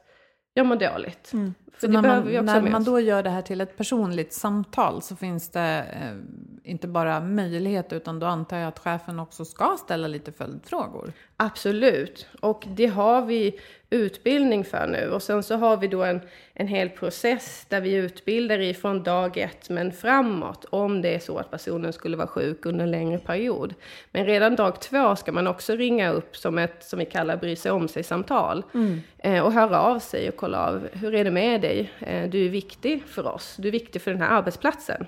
jag 0.55 0.67
mår 0.67 0.77
dåligt. 0.77 1.33
Mm. 1.33 1.55
För 1.81 1.89
när, 1.89 2.03
man, 2.03 2.45
när 2.45 2.71
man 2.71 2.85
då 2.85 3.01
gör 3.01 3.23
det 3.23 3.31
här 3.31 3.43
till 3.43 3.61
ett 3.61 3.77
personligt 3.77 4.33
samtal 4.33 5.03
så 5.03 5.17
finns 5.17 5.49
det 5.49 5.85
eh, 5.93 6.71
inte 6.71 6.89
bara 6.89 7.21
möjlighet 7.21 7.93
utan 7.93 8.19
då 8.19 8.27
antar 8.27 8.57
jag 8.57 8.69
att 8.69 8.79
chefen 8.79 9.19
också 9.19 9.45
ska 9.45 9.77
ställa 9.81 10.09
lite 10.09 10.33
följdfrågor. 10.33 11.13
Absolut, 11.37 12.27
och 12.41 12.65
det 12.67 12.87
har 12.87 13.23
vi 13.23 13.61
utbildning 13.91 14.65
för 14.65 14.87
nu. 14.87 15.11
Och 15.11 15.23
sen 15.23 15.43
så 15.43 15.57
har 15.57 15.77
vi 15.77 15.89
då 15.89 16.03
en, 16.03 16.21
en 16.55 16.69
hel 16.69 16.89
process 16.89 17.67
där 17.69 17.81
vi 17.81 17.95
utbildar 17.95 18.61
ifrån 18.61 19.03
dag 19.03 19.37
ett 19.37 19.71
men 19.71 19.93
framåt 19.93 20.65
om 20.71 21.03
det 21.03 21.15
är 21.15 21.19
så 21.19 21.39
att 21.39 21.51
personen 21.51 21.93
skulle 21.93 22.17
vara 22.17 22.27
sjuk 22.27 22.67
under 22.67 22.85
en 22.85 22.91
längre 22.91 23.19
period. 23.19 23.75
Men 24.13 24.27
redan 24.27 24.57
dag 24.57 24.81
två 24.81 25.17
ska 25.17 25.33
man 25.33 25.47
också 25.47 25.77
ringa 25.77 26.13
upp 26.13 26.37
som 26.37 26.59
ett, 26.59 26.85
som 26.85 26.99
vi 26.99 27.05
kallar 27.05 27.37
bry 27.37 27.57
sig 27.57 27.73
om 27.73 27.89
sig-samtal. 27.89 28.63
Mm. 28.75 29.01
Eh, 29.19 29.45
och 29.45 29.53
höra 29.53 29.81
av 29.81 29.99
sig 29.99 30.29
och 30.29 30.37
kolla 30.37 30.67
av, 30.67 30.89
hur 30.93 31.15
är 31.15 31.25
det 31.25 31.31
med 31.31 31.61
dig? 31.61 31.68
Eh, 32.01 32.31
du 32.31 32.47
är 32.47 32.49
viktig 32.49 33.03
för 33.07 33.27
oss, 33.27 33.57
du 33.59 33.69
är 33.69 33.73
viktig 33.73 34.03
för 34.03 34.11
den 34.11 34.21
här 34.21 34.39
arbetsplatsen. 34.39 35.07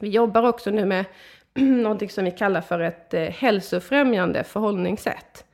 Vi 0.00 0.08
jobbar 0.08 0.42
också 0.42 0.70
nu 0.70 0.84
med 0.84 1.04
någonting 1.54 2.10
som 2.10 2.24
vi 2.24 2.30
kallar 2.30 2.60
för 2.60 2.80
ett 2.80 3.14
eh, 3.14 3.22
hälsofrämjande 3.22 4.44
förhållningssätt. 4.44 5.44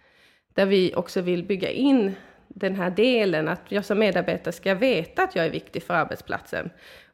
Där 0.55 0.67
vi 0.67 0.95
också 0.95 1.21
vill 1.21 1.45
bygga 1.45 1.71
in 1.71 2.15
den 2.49 2.75
här 2.75 2.91
delen 2.91 3.49
att 3.49 3.63
jag 3.69 3.85
som 3.85 3.99
medarbetare 3.99 4.53
ska 4.53 4.75
veta 4.75 5.23
att 5.23 5.37
jag 5.37 5.47
är 5.47 5.51
viktig 5.51 5.83
för 5.83 5.95
arbetsplatsen. 5.95 6.71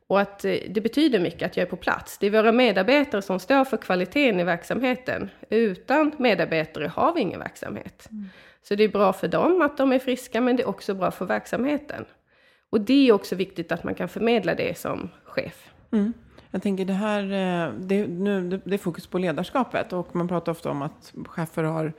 Och 0.06 0.20
att 0.20 0.44
eh, 0.44 0.56
det 0.68 0.80
betyder 0.80 1.20
mycket 1.20 1.50
att 1.50 1.56
jag 1.56 1.66
är 1.66 1.70
på 1.70 1.76
plats. 1.76 2.18
Det 2.18 2.26
är 2.26 2.30
våra 2.30 2.52
medarbetare 2.52 3.22
som 3.22 3.40
står 3.40 3.64
för 3.64 3.76
kvaliteten 3.76 4.40
i 4.40 4.44
verksamheten. 4.44 5.30
Utan 5.50 6.12
medarbetare 6.18 6.86
har 6.86 7.14
vi 7.14 7.20
ingen 7.20 7.40
verksamhet. 7.40 8.08
Mm. 8.10 8.28
Så 8.62 8.74
det 8.74 8.84
är 8.84 8.88
bra 8.88 9.12
för 9.12 9.28
dem 9.28 9.62
att 9.62 9.76
de 9.76 9.92
är 9.92 9.98
friska, 9.98 10.40
men 10.40 10.56
det 10.56 10.62
är 10.62 10.68
också 10.68 10.94
bra 10.94 11.10
för 11.10 11.24
verksamheten. 11.24 12.04
Och 12.74 12.80
det 12.80 13.08
är 13.08 13.12
också 13.12 13.34
viktigt 13.34 13.72
att 13.72 13.84
man 13.84 13.94
kan 13.94 14.08
förmedla 14.08 14.54
det 14.54 14.78
som 14.78 15.08
chef. 15.24 15.70
Mm. 15.92 16.12
Jag 16.50 16.62
tänker 16.62 16.84
det 16.84 16.92
här, 16.92 17.22
eh, 17.22 17.72
det, 17.78 18.06
nu, 18.06 18.60
det 18.64 18.74
är 18.74 18.78
fokus 18.78 19.06
på 19.06 19.18
ledarskapet 19.18 19.92
och 19.92 20.16
man 20.16 20.28
pratar 20.28 20.52
ofta 20.52 20.70
om 20.70 20.82
att 20.82 21.12
chefer 21.26 21.62
har 21.62 21.92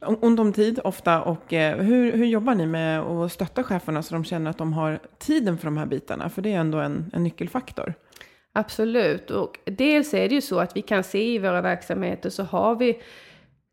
ont 0.00 0.40
om 0.40 0.52
tid 0.52 0.80
ofta. 0.84 1.22
Och 1.22 1.52
eh, 1.52 1.76
hur, 1.76 2.12
hur 2.12 2.26
jobbar 2.26 2.54
ni 2.54 2.66
med 2.66 3.00
att 3.00 3.32
stötta 3.32 3.64
cheferna 3.64 4.02
så 4.02 4.14
de 4.14 4.24
känner 4.24 4.50
att 4.50 4.58
de 4.58 4.72
har 4.72 4.98
tiden 5.18 5.58
för 5.58 5.64
de 5.64 5.76
här 5.76 5.86
bitarna? 5.86 6.30
För 6.30 6.42
det 6.42 6.52
är 6.52 6.58
ändå 6.58 6.78
en, 6.78 7.10
en 7.12 7.22
nyckelfaktor. 7.22 7.94
Absolut, 8.52 9.30
och 9.30 9.58
dels 9.64 10.14
är 10.14 10.28
det 10.28 10.34
ju 10.34 10.40
så 10.40 10.58
att 10.58 10.76
vi 10.76 10.82
kan 10.82 11.04
se 11.04 11.34
i 11.34 11.38
våra 11.38 11.60
verksamheter 11.60 12.30
så 12.30 12.42
har 12.42 12.76
vi 12.76 13.02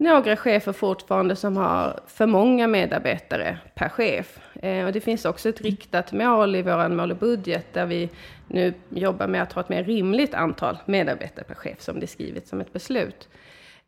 några 0.01 0.35
chefer 0.35 0.71
fortfarande 0.71 1.35
som 1.35 1.57
har 1.57 1.99
för 2.07 2.25
många 2.25 2.67
medarbetare 2.67 3.57
per 3.75 3.89
chef. 3.89 4.39
Eh, 4.61 4.85
och 4.85 4.91
det 4.91 5.01
finns 5.01 5.25
också 5.25 5.49
ett 5.49 5.61
riktat 5.61 6.11
mål 6.11 6.55
i 6.55 6.61
vår 6.61 6.89
mål 6.89 7.11
och 7.11 7.17
budget 7.17 7.73
där 7.73 7.85
vi 7.85 8.09
nu 8.47 8.73
jobbar 8.89 9.27
med 9.27 9.41
att 9.41 9.53
ha 9.53 9.61
ett 9.61 9.69
mer 9.69 9.83
rimligt 9.83 10.33
antal 10.33 10.77
medarbetare 10.85 11.45
per 11.45 11.55
chef 11.55 11.81
som 11.81 11.99
det 11.99 12.05
är 12.05 12.07
skrivet 12.07 12.47
som 12.47 12.61
ett 12.61 12.73
beslut. 12.73 13.29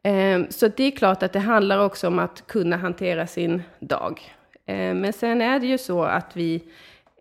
Eh, 0.03 0.41
så 0.49 0.67
det 0.67 0.83
är 0.83 0.91
klart 0.91 1.23
att 1.23 1.33
det 1.33 1.39
handlar 1.39 1.85
också 1.85 2.07
om 2.07 2.19
att 2.19 2.47
kunna 2.47 2.77
hantera 2.77 3.27
sin 3.27 3.63
dag. 3.79 4.21
Eh, 4.65 4.93
men 4.93 5.13
sen 5.13 5.41
är 5.41 5.59
det 5.59 5.67
ju 5.67 5.77
så 5.77 6.03
att 6.03 6.35
vi 6.35 6.63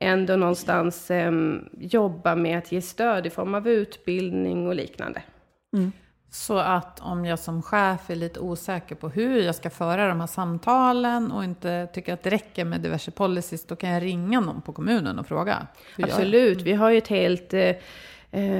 ändå 0.01 0.37
någonstans 0.37 1.11
eh, 1.11 1.33
jobbar 1.79 2.37
med 2.37 2.59
att 2.59 2.73
ge 2.73 2.83
stöd 2.83 3.27
i 3.27 3.31
form 3.31 3.55
av 3.55 3.69
utbildning 3.69 4.67
och 4.67 4.75
liknande. 4.75 5.23
Mm. 5.77 5.93
Så 6.35 6.59
att 6.59 7.01
om 7.01 7.25
jag 7.25 7.39
som 7.39 7.63
chef 7.63 8.11
är 8.11 8.15
lite 8.15 8.41
osäker 8.41 8.95
på 8.95 9.09
hur 9.09 9.43
jag 9.43 9.55
ska 9.55 9.71
föra 9.71 10.09
de 10.09 10.21
här 10.21 10.27
samtalen 10.27 11.33
och 11.33 11.45
inte 11.45 11.89
tycker 11.93 12.15
att 12.15 12.23
det 12.23 12.31
räcker 12.31 12.65
med 12.65 12.81
diverse 12.81 13.11
policies, 13.11 13.67
då 13.67 13.77
kan 13.77 13.91
jag 13.91 14.03
ringa 14.03 14.41
någon 14.41 14.63
på 14.63 14.73
kommunen 14.73 15.19
och 15.19 15.27
fråga. 15.27 15.67
Absolut, 15.99 16.63
vi 16.63 16.73
har 16.73 16.91
ju 16.91 16.99
ett 16.99 17.09
helt 17.09 17.55
eh, 17.55 17.75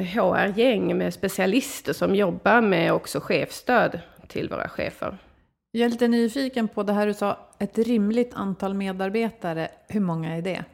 HR-gäng 0.03 0.91
eh, 0.91 0.97
med 0.97 1.15
specialister 1.15 1.93
som 1.93 2.15
jobbar 2.15 2.61
med 2.61 2.93
också 2.93 3.21
chefstöd 3.21 4.01
till 4.29 4.49
våra 4.49 4.69
chefer. 4.69 5.19
Jag 5.71 5.85
är 5.85 5.89
lite 5.89 6.09
nyfiken 6.09 6.69
på 6.69 6.83
det 6.83 6.93
här 6.93 7.07
du 7.07 7.15
sa, 7.15 7.39
ett 7.59 7.79
rimligt 7.79 8.35
antal 8.35 8.75
medarbetare. 8.75 9.69
Hur 9.89 10.01
många 10.01 10.37
är 10.37 10.43
det? 10.43 10.65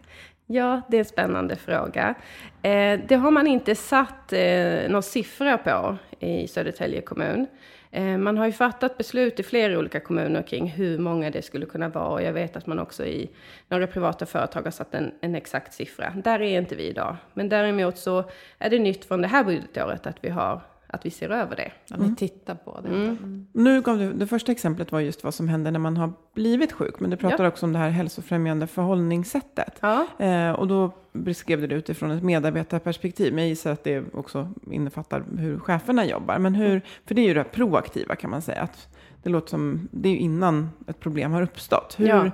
Ja, 0.46 0.82
det 0.88 0.96
är 0.96 0.98
en 0.98 1.04
spännande 1.04 1.56
fråga. 1.56 2.14
Eh, 2.62 3.00
det 3.08 3.14
har 3.14 3.30
man 3.30 3.46
inte 3.46 3.74
satt 3.74 4.32
eh, 4.32 4.88
någon 4.88 5.02
siffra 5.02 5.58
på 5.58 5.96
i 6.20 6.48
Södertälje 6.48 7.00
kommun. 7.00 7.46
Eh, 7.90 8.18
man 8.18 8.38
har 8.38 8.46
ju 8.46 8.52
fattat 8.52 8.98
beslut 8.98 9.40
i 9.40 9.42
flera 9.42 9.78
olika 9.78 10.00
kommuner 10.00 10.42
kring 10.42 10.66
hur 10.68 10.98
många 10.98 11.30
det 11.30 11.42
skulle 11.42 11.66
kunna 11.66 11.88
vara. 11.88 12.08
Och 12.08 12.22
jag 12.22 12.32
vet 12.32 12.56
att 12.56 12.66
man 12.66 12.78
också 12.78 13.04
i 13.04 13.30
några 13.68 13.86
privata 13.86 14.26
företag 14.26 14.62
har 14.62 14.70
satt 14.70 14.94
en, 14.94 15.12
en 15.20 15.34
exakt 15.34 15.74
siffra. 15.74 16.12
Där 16.24 16.42
är 16.42 16.58
inte 16.58 16.76
vi 16.76 16.82
idag. 16.82 17.16
Men 17.34 17.48
däremot 17.48 17.98
så 17.98 18.24
är 18.58 18.70
det 18.70 18.78
nytt 18.78 19.04
från 19.04 19.22
det 19.22 19.28
här 19.28 19.44
budgetåret 19.44 20.06
att 20.06 20.16
vi 20.20 20.28
har 20.28 20.60
att 20.90 21.06
vi 21.06 21.10
ser 21.10 21.30
över 21.30 21.56
det. 21.56 21.72
Att 21.90 21.98
mm. 21.98 22.10
ni 22.10 22.16
tittar 22.16 22.54
på 22.54 22.80
det. 22.80 22.88
Mm. 22.88 23.06
Mm. 23.06 23.46
Nu 23.52 23.80
gav 23.80 23.98
du, 23.98 24.12
det 24.12 24.26
första 24.26 24.52
exemplet 24.52 24.92
var 24.92 25.00
just 25.00 25.24
vad 25.24 25.34
som 25.34 25.48
händer 25.48 25.70
när 25.70 25.78
man 25.78 25.96
har 25.96 26.12
blivit 26.34 26.72
sjuk. 26.72 27.00
Men 27.00 27.10
du 27.10 27.16
pratar 27.16 27.44
ja. 27.44 27.48
också 27.48 27.66
om 27.66 27.72
det 27.72 27.78
här 27.78 27.90
hälsofrämjande 27.90 28.66
förhållningssättet. 28.66 29.78
Ja. 29.80 30.06
Eh, 30.18 30.50
och 30.50 30.68
då 30.68 30.92
beskrev 31.12 31.60
du 31.60 31.66
det 31.66 31.74
utifrån 31.74 32.10
ett 32.10 32.22
medarbetarperspektiv. 32.22 33.34
Men 33.34 33.44
jag 33.44 33.48
gissar 33.48 33.72
att 33.72 33.84
det 33.84 34.14
också 34.14 34.48
innefattar 34.70 35.24
hur 35.38 35.58
cheferna 35.58 36.06
jobbar. 36.06 36.38
Men 36.38 36.54
hur, 36.54 36.82
för 37.06 37.14
det 37.14 37.20
är 37.20 37.26
ju 37.26 37.34
det 37.34 37.44
proaktiva 37.44 38.16
kan 38.16 38.30
man 38.30 38.42
säga. 38.42 38.62
Att 38.62 38.88
det 39.22 39.30
låter 39.30 39.48
som, 39.48 39.88
det 39.90 40.08
är 40.08 40.12
ju 40.12 40.18
innan 40.18 40.70
ett 40.86 41.00
problem 41.00 41.32
har 41.32 41.42
uppstått. 41.42 41.94
Hur, 41.98 42.08
ja. 42.08 42.30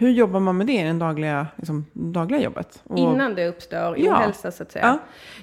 Hur 0.00 0.10
jobbar 0.10 0.40
man 0.40 0.56
med 0.56 0.66
det 0.66 0.72
i 0.72 0.82
det 0.82 0.92
dagliga, 0.92 1.46
liksom, 1.56 1.86
dagliga 1.92 2.40
jobbet? 2.40 2.82
Och... 2.84 2.98
Innan 2.98 3.34
det 3.34 3.48
uppstår 3.48 3.98
ja. 3.98 4.16
ohälsa 4.16 4.50
så 4.50 4.62
att 4.62 4.72
säga. 4.72 4.86
Ja. 4.86 4.98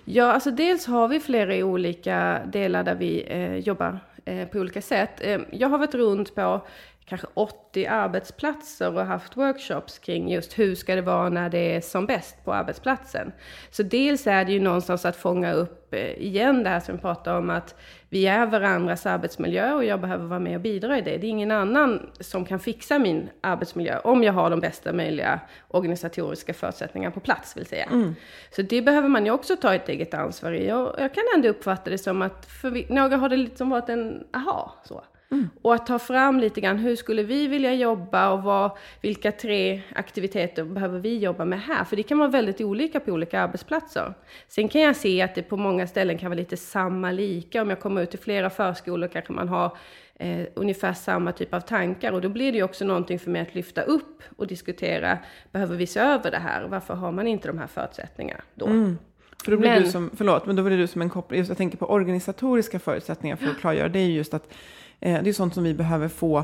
ja, 0.05 0.31
alltså 0.31 0.51
dels 0.51 0.85
har 0.85 1.07
vi 1.07 1.19
flera 1.19 1.65
olika 1.65 2.39
delar 2.45 2.83
där 2.83 2.95
vi 2.95 3.25
eh, 3.27 3.55
jobbar 3.55 3.99
eh, 4.25 4.47
på 4.47 4.59
olika 4.59 4.81
sätt. 4.81 5.21
Eh, 5.21 5.39
jag 5.51 5.69
har 5.69 5.77
varit 5.77 5.93
runt 5.93 6.35
på 6.35 6.61
kanske 7.09 7.27
80 7.33 7.85
arbetsplatser 7.85 8.95
och 8.95 9.05
haft 9.05 9.37
workshops 9.37 9.99
kring 9.99 10.29
just 10.29 10.59
hur 10.59 10.75
ska 10.75 10.95
det 10.95 11.01
vara 11.01 11.29
när 11.29 11.49
det 11.49 11.75
är 11.75 11.81
som 11.81 12.05
bäst 12.05 12.45
på 12.45 12.53
arbetsplatsen. 12.53 13.31
Så 13.71 13.83
dels 13.83 14.27
är 14.27 14.45
det 14.45 14.51
ju 14.51 14.59
någonstans 14.59 15.05
att 15.05 15.15
fånga 15.15 15.53
upp 15.53 15.93
eh, 15.93 16.21
igen 16.21 16.63
det 16.63 16.69
här 16.69 16.79
som 16.79 16.95
vi 16.95 17.01
pratar 17.01 17.37
om 17.37 17.49
att 17.49 17.75
vi 18.09 18.27
är 18.27 18.45
varandras 18.45 19.05
arbetsmiljö 19.05 19.73
och 19.73 19.85
jag 19.85 20.01
behöver 20.01 20.25
vara 20.25 20.39
med 20.39 20.55
och 20.55 20.61
bidra 20.61 20.97
i 20.97 21.01
det. 21.01 21.17
Det 21.17 21.27
är 21.27 21.29
ingen 21.29 21.51
annan 21.51 22.09
som 22.19 22.45
kan 22.45 22.59
fixa 22.59 22.99
min 22.99 23.29
arbetsmiljö 23.41 23.99
om 23.99 24.23
jag 24.23 24.33
har 24.33 24.49
de 24.49 24.59
bästa 24.59 24.93
möjliga 24.93 25.39
organisatoriska 25.67 26.53
förutsättningarna 26.53 27.13
på 27.13 27.19
plats 27.19 27.57
vill 27.57 27.65
säga. 27.65 27.85
Mm. 27.85 28.15
Så 28.51 28.61
det 28.61 28.81
behöver 28.81 29.09
man 29.09 29.25
ju 29.25 29.31
också 29.31 29.55
ta 29.55 29.73
ett 29.73 29.89
eget 29.89 30.13
ansvar 30.13 30.51
i 30.51 30.71
och 30.71 30.95
jag 30.97 31.13
kan 31.13 31.23
ändå 31.35 31.49
uppfatta 31.49 31.89
det 31.89 31.97
som 31.97 32.21
att 32.21 32.45
för 32.45 32.93
några 32.93 33.17
har 33.17 33.29
det 33.29 33.37
liksom 33.37 33.69
varit 33.69 33.89
en 33.89 34.27
aha 34.33 34.75
så. 34.83 35.03
Mm. 35.31 35.49
Och 35.61 35.75
att 35.75 35.85
ta 35.85 35.99
fram 35.99 36.39
lite 36.39 36.61
grann, 36.61 36.77
hur 36.77 36.95
skulle 36.95 37.23
vi 37.23 37.47
vilja 37.47 37.73
jobba 37.73 38.29
och 38.31 38.43
vad, 38.43 38.71
vilka 39.01 39.31
tre 39.31 39.81
aktiviteter 39.95 40.63
behöver 40.63 40.99
vi 40.99 41.17
jobba 41.17 41.45
med 41.45 41.61
här? 41.61 41.83
För 41.83 41.95
det 41.95 42.03
kan 42.03 42.17
vara 42.17 42.29
väldigt 42.29 42.61
olika 42.61 42.99
på 42.99 43.11
olika 43.11 43.41
arbetsplatser. 43.41 44.13
Sen 44.47 44.67
kan 44.67 44.81
jag 44.81 44.95
se 44.95 45.21
att 45.21 45.35
det 45.35 45.43
på 45.43 45.57
många 45.57 45.87
ställen 45.87 46.17
kan 46.17 46.29
vara 46.29 46.39
lite 46.39 46.57
samma, 46.57 47.11
lika. 47.11 47.61
Om 47.61 47.69
jag 47.69 47.79
kommer 47.79 48.01
ut 48.01 48.09
till 48.09 48.19
flera 48.19 48.49
förskolor 48.49 49.07
kanske 49.07 49.33
man 49.33 49.49
har 49.49 49.77
eh, 50.15 50.47
ungefär 50.53 50.93
samma 50.93 51.31
typ 51.31 51.53
av 51.53 51.61
tankar. 51.61 52.11
Och 52.11 52.21
då 52.21 52.29
blir 52.29 52.51
det 52.51 52.57
ju 52.57 52.63
också 52.63 52.85
någonting 52.85 53.19
för 53.19 53.31
mig 53.31 53.41
att 53.41 53.55
lyfta 53.55 53.81
upp 53.81 54.23
och 54.37 54.47
diskutera, 54.47 55.17
behöver 55.51 55.75
vi 55.75 55.87
se 55.87 55.99
över 55.99 56.31
det 56.31 56.37
här? 56.37 56.67
Varför 56.67 56.93
har 56.93 57.11
man 57.11 57.27
inte 57.27 57.47
de 57.47 57.57
här 57.57 57.67
förutsättningarna 57.67 58.41
då? 58.55 58.65
Mm. 58.65 58.97
För 59.43 59.51
då 59.51 59.57
blir 59.57 59.69
Men- 59.69 59.83
du 59.83 59.89
som, 59.89 60.09
förlåt, 60.17 60.45
men 60.45 60.55
då 60.55 60.63
blir 60.63 60.77
du 60.77 60.87
som 60.87 61.01
en 61.01 61.09
koppling, 61.09 61.45
jag 61.47 61.57
tänker 61.57 61.77
på 61.77 61.85
organisatoriska 61.85 62.79
förutsättningar 62.79 63.35
för 63.35 63.47
att 63.47 63.57
klargöra, 63.57 63.89
det 63.89 63.99
är 63.99 64.05
ju 64.05 64.13
just 64.13 64.33
att 64.33 64.53
eh, 64.99 65.23
det 65.23 65.29
är 65.29 65.33
sånt 65.33 65.53
som 65.53 65.63
vi 65.63 65.73
behöver 65.73 66.07
få 66.07 66.43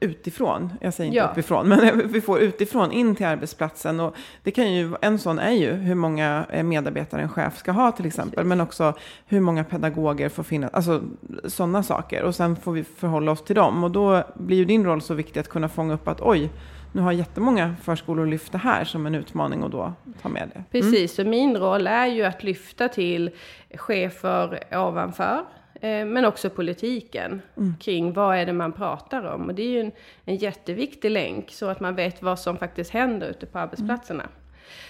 utifrån, 0.00 0.72
jag 0.80 0.94
säger 0.94 1.08
inte 1.08 1.16
Ja. 1.16 1.28
uppifrån, 1.30 1.68
men 1.68 2.08
vi 2.12 2.20
får 2.20 2.40
utifrån 2.40 2.92
in 2.92 3.14
till 3.14 3.26
arbetsplatsen. 3.26 4.00
Och 4.00 4.14
det 4.42 4.50
kan 4.50 4.72
ju, 4.72 4.94
en 5.00 5.18
sån 5.18 5.38
är 5.38 5.50
ju 5.50 5.72
hur 5.72 5.94
många 5.94 6.44
eh, 6.50 6.62
medarbetare 6.62 7.22
en 7.22 7.28
chef 7.28 7.56
ska 7.56 7.72
ha 7.72 7.92
till 7.92 8.06
exempel, 8.06 8.44
men 8.44 8.60
också 8.60 8.94
hur 9.26 9.40
många 9.40 9.64
pedagoger 9.64 10.28
får 10.28 10.42
finnas, 10.42 10.74
alltså 10.74 11.02
sådana 11.44 11.82
saker. 11.82 12.22
Och 12.22 12.34
sen 12.34 12.56
får 12.56 12.72
vi 12.72 12.84
förhålla 12.84 13.32
oss 13.32 13.44
till 13.44 13.56
dem. 13.56 13.84
Och 13.84 13.90
då 13.90 14.22
blir 14.34 14.56
ju 14.56 14.64
din 14.64 14.84
roll 14.84 15.02
så 15.02 15.14
viktig 15.14 15.40
att 15.40 15.48
kunna 15.48 15.68
fånga 15.68 15.94
upp 15.94 16.08
att 16.08 16.20
oj, 16.20 16.50
nu 16.92 17.02
har 17.02 17.12
jättemånga 17.12 17.74
förskolor 17.82 18.26
lyft 18.26 18.52
det 18.52 18.58
här 18.58 18.84
som 18.84 19.06
en 19.06 19.14
utmaning 19.14 19.62
och 19.62 19.70
då 19.70 19.92
ta 20.22 20.28
med 20.28 20.50
det. 20.54 20.64
Precis, 20.70 21.14
så 21.14 21.24
min 21.24 21.56
roll 21.56 21.86
är 21.86 22.06
ju 22.06 22.22
att 22.24 22.42
lyfta 22.44 22.88
till 22.88 23.30
chefer 23.74 24.60
ovanför, 24.78 25.44
men 25.82 26.24
också 26.24 26.50
politiken 26.50 27.42
kring 27.80 28.12
vad 28.12 28.36
är 28.36 28.46
det 28.46 28.52
man 28.52 28.72
pratar 28.72 29.24
om. 29.24 29.48
Och 29.48 29.54
det 29.54 29.62
är 29.62 29.68
ju 29.68 29.80
en, 29.80 29.92
en 30.24 30.36
jätteviktig 30.36 31.10
länk 31.10 31.50
så 31.50 31.66
att 31.66 31.80
man 31.80 31.94
vet 31.94 32.22
vad 32.22 32.38
som 32.38 32.58
faktiskt 32.58 32.90
händer 32.90 33.28
ute 33.28 33.46
på 33.46 33.58
arbetsplatserna. 33.58 34.28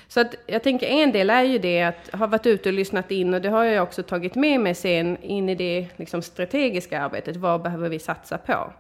Så 0.08 0.20
att 0.20 0.34
jag 0.46 0.62
tänker 0.62 0.87
en 0.87 1.12
del 1.12 1.30
är 1.30 1.42
ju 1.42 1.58
det 1.58 1.82
att 1.82 2.11
ha 2.12 2.26
varit 2.26 2.46
ute 2.46 2.68
och 2.68 2.72
lyssnat 2.72 3.11
in 3.11 3.34
och 3.34 3.40
det 3.40 3.49
har 3.49 3.64
jag 3.64 3.82
också 3.82 4.02
tagit 4.02 4.34
med 4.34 4.61
mig 4.61 4.75
sen 4.75 5.22
in 5.22 5.49
i 5.49 5.54
det 5.54 5.88
liksom, 5.96 6.22
strategiska 6.22 7.00
arbetet. 7.00 7.37
Vad 7.37 7.62
behöver 7.62 7.88
vi 7.88 7.99
satsa 7.99 8.38
på? 8.38 8.72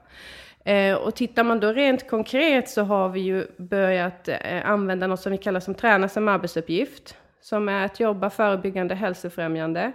Eh, 0.64 0.94
och 0.94 1.14
tittar 1.14 1.44
man 1.44 1.60
då 1.60 1.72
rent 1.72 2.08
konkret 2.10 2.68
så 2.68 2.82
har 2.82 3.08
vi 3.08 3.20
ju 3.20 3.46
börjat 3.56 4.28
eh, 4.28 4.70
använda 4.70 5.06
något 5.06 5.20
som 5.20 5.32
vi 5.32 5.38
kallar 5.38 5.60
som 5.60 5.74
träna 5.74 6.08
som 6.08 6.28
arbetsuppgift. 6.28 7.16
Som 7.40 7.68
är 7.68 7.84
att 7.84 8.00
jobba 8.00 8.30
förebyggande 8.30 8.94
hälsofrämjande. 8.94 9.92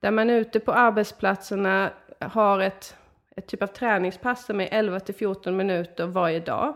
Där 0.00 0.10
man 0.10 0.30
ute 0.30 0.60
på 0.60 0.72
arbetsplatserna 0.72 1.90
har 2.20 2.60
ett, 2.60 2.96
ett 3.36 3.46
typ 3.46 3.62
av 3.62 3.66
träningspass 3.66 4.44
som 4.44 4.60
är 4.60 4.68
11 4.70 5.00
till 5.00 5.14
14 5.14 5.56
minuter 5.56 6.06
varje 6.06 6.40
dag. 6.40 6.74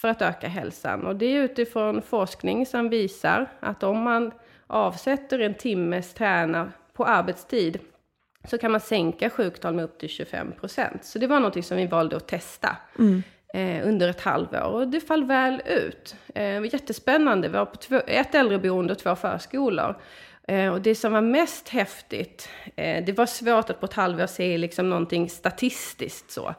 För 0.00 0.08
att 0.08 0.22
öka 0.22 0.48
hälsan. 0.48 1.06
Och 1.06 1.16
det 1.16 1.26
är 1.26 1.42
utifrån 1.42 2.02
forskning 2.02 2.66
som 2.66 2.88
visar 2.88 3.46
att 3.60 3.82
om 3.82 4.02
man 4.02 4.32
avsätter 4.66 5.38
en 5.38 5.54
timmes 5.54 6.14
träna 6.14 6.72
på 6.92 7.04
arbetstid 7.04 7.78
så 8.44 8.58
kan 8.58 8.70
man 8.72 8.80
sänka 8.80 9.30
sjuktal 9.30 9.74
med 9.74 9.84
upp 9.84 9.98
till 9.98 10.08
25 10.08 10.52
procent. 10.52 11.04
Så 11.04 11.18
det 11.18 11.26
var 11.26 11.40
något 11.40 11.64
som 11.64 11.76
vi 11.76 11.86
valde 11.86 12.16
att 12.16 12.28
testa 12.28 12.76
eh, 13.54 13.88
under 13.88 14.08
ett 14.08 14.20
halvår 14.20 14.60
och 14.60 14.88
det 14.88 15.00
fall 15.00 15.24
väl 15.24 15.62
ut. 15.66 16.16
Eh, 16.34 16.42
det 16.42 16.60
var 16.60 16.66
jättespännande. 16.66 17.48
Vi 17.48 17.54
var 17.54 17.64
på 17.64 17.76
två, 17.76 18.00
ett 18.06 18.34
äldreboende 18.34 18.92
och 18.92 18.98
två 18.98 19.16
förskolor. 19.16 19.96
Eh, 20.48 20.72
och 20.72 20.82
det 20.82 20.94
som 20.94 21.12
var 21.12 21.20
mest 21.20 21.68
häftigt, 21.68 22.48
eh, 22.76 23.04
det 23.04 23.12
var 23.12 23.26
svårt 23.26 23.70
att 23.70 23.80
på 23.80 23.86
ett 23.86 23.92
halvår 23.92 24.26
se 24.26 24.58
liksom 24.58 24.90
någonting 24.90 25.30
statistiskt 25.30 26.30
så. 26.30 26.54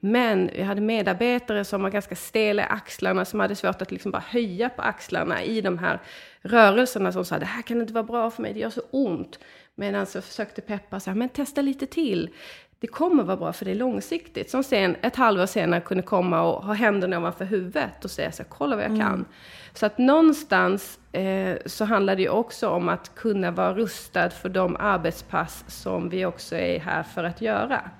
Men 0.00 0.50
vi 0.54 0.62
hade 0.62 0.80
medarbetare 0.80 1.64
som 1.64 1.82
var 1.82 1.90
ganska 1.90 2.16
stela 2.16 2.62
i 2.62 2.66
axlarna, 2.68 3.24
som 3.24 3.40
hade 3.40 3.56
svårt 3.56 3.82
att 3.82 3.90
liksom 3.90 4.10
bara 4.10 4.24
höja 4.28 4.68
på 4.68 4.82
axlarna 4.82 5.42
i 5.42 5.60
de 5.60 5.78
här 5.78 6.00
rörelserna 6.42 7.12
som 7.12 7.24
sa 7.24 7.38
det 7.38 7.46
här 7.46 7.62
kan 7.62 7.80
inte 7.80 7.92
vara 7.92 8.04
bra 8.04 8.30
för 8.30 8.42
mig, 8.42 8.52
det 8.52 8.60
gör 8.60 8.70
så 8.70 8.82
ont. 8.90 9.38
Medan 9.74 10.06
så 10.06 10.22
försökte 10.22 10.60
peppa 10.60 11.00
så 11.00 11.10
här, 11.10 11.16
men 11.16 11.28
testa 11.28 11.62
lite 11.62 11.86
till. 11.86 12.30
Det 12.80 12.86
kommer 12.86 13.22
vara 13.22 13.36
bra 13.36 13.52
för 13.52 13.64
det 13.64 13.70
är 13.70 13.74
långsiktigt. 13.74 14.50
Som 14.50 14.64
sen 14.64 14.96
ett 15.02 15.16
halvår 15.16 15.46
senare 15.46 15.80
kunde 15.80 16.02
komma 16.02 16.42
och 16.42 16.64
ha 16.64 16.72
händerna 16.72 17.18
ovanför 17.18 17.44
huvudet 17.44 18.04
och 18.04 18.10
säga 18.10 18.32
så 18.32 18.42
här, 18.42 18.50
kolla 18.50 18.76
vad 18.76 18.84
jag 18.84 19.00
kan. 19.00 19.24
Så 19.72 19.86
att 19.86 19.98
någonstans 19.98 20.98
eh, 21.12 21.56
så 21.66 21.84
handlar 21.84 22.16
det 22.16 22.22
ju 22.22 22.28
också 22.28 22.68
om 22.68 22.88
att 22.88 23.14
kunna 23.14 23.50
vara 23.50 23.74
rustad 23.74 24.30
för 24.30 24.48
de 24.48 24.76
arbetspass 24.80 25.64
som 25.68 26.08
vi 26.08 26.24
också 26.26 26.56
är 26.56 26.80
här 26.80 27.02
för 27.02 27.24
att 27.24 27.40
göra. 27.40 27.90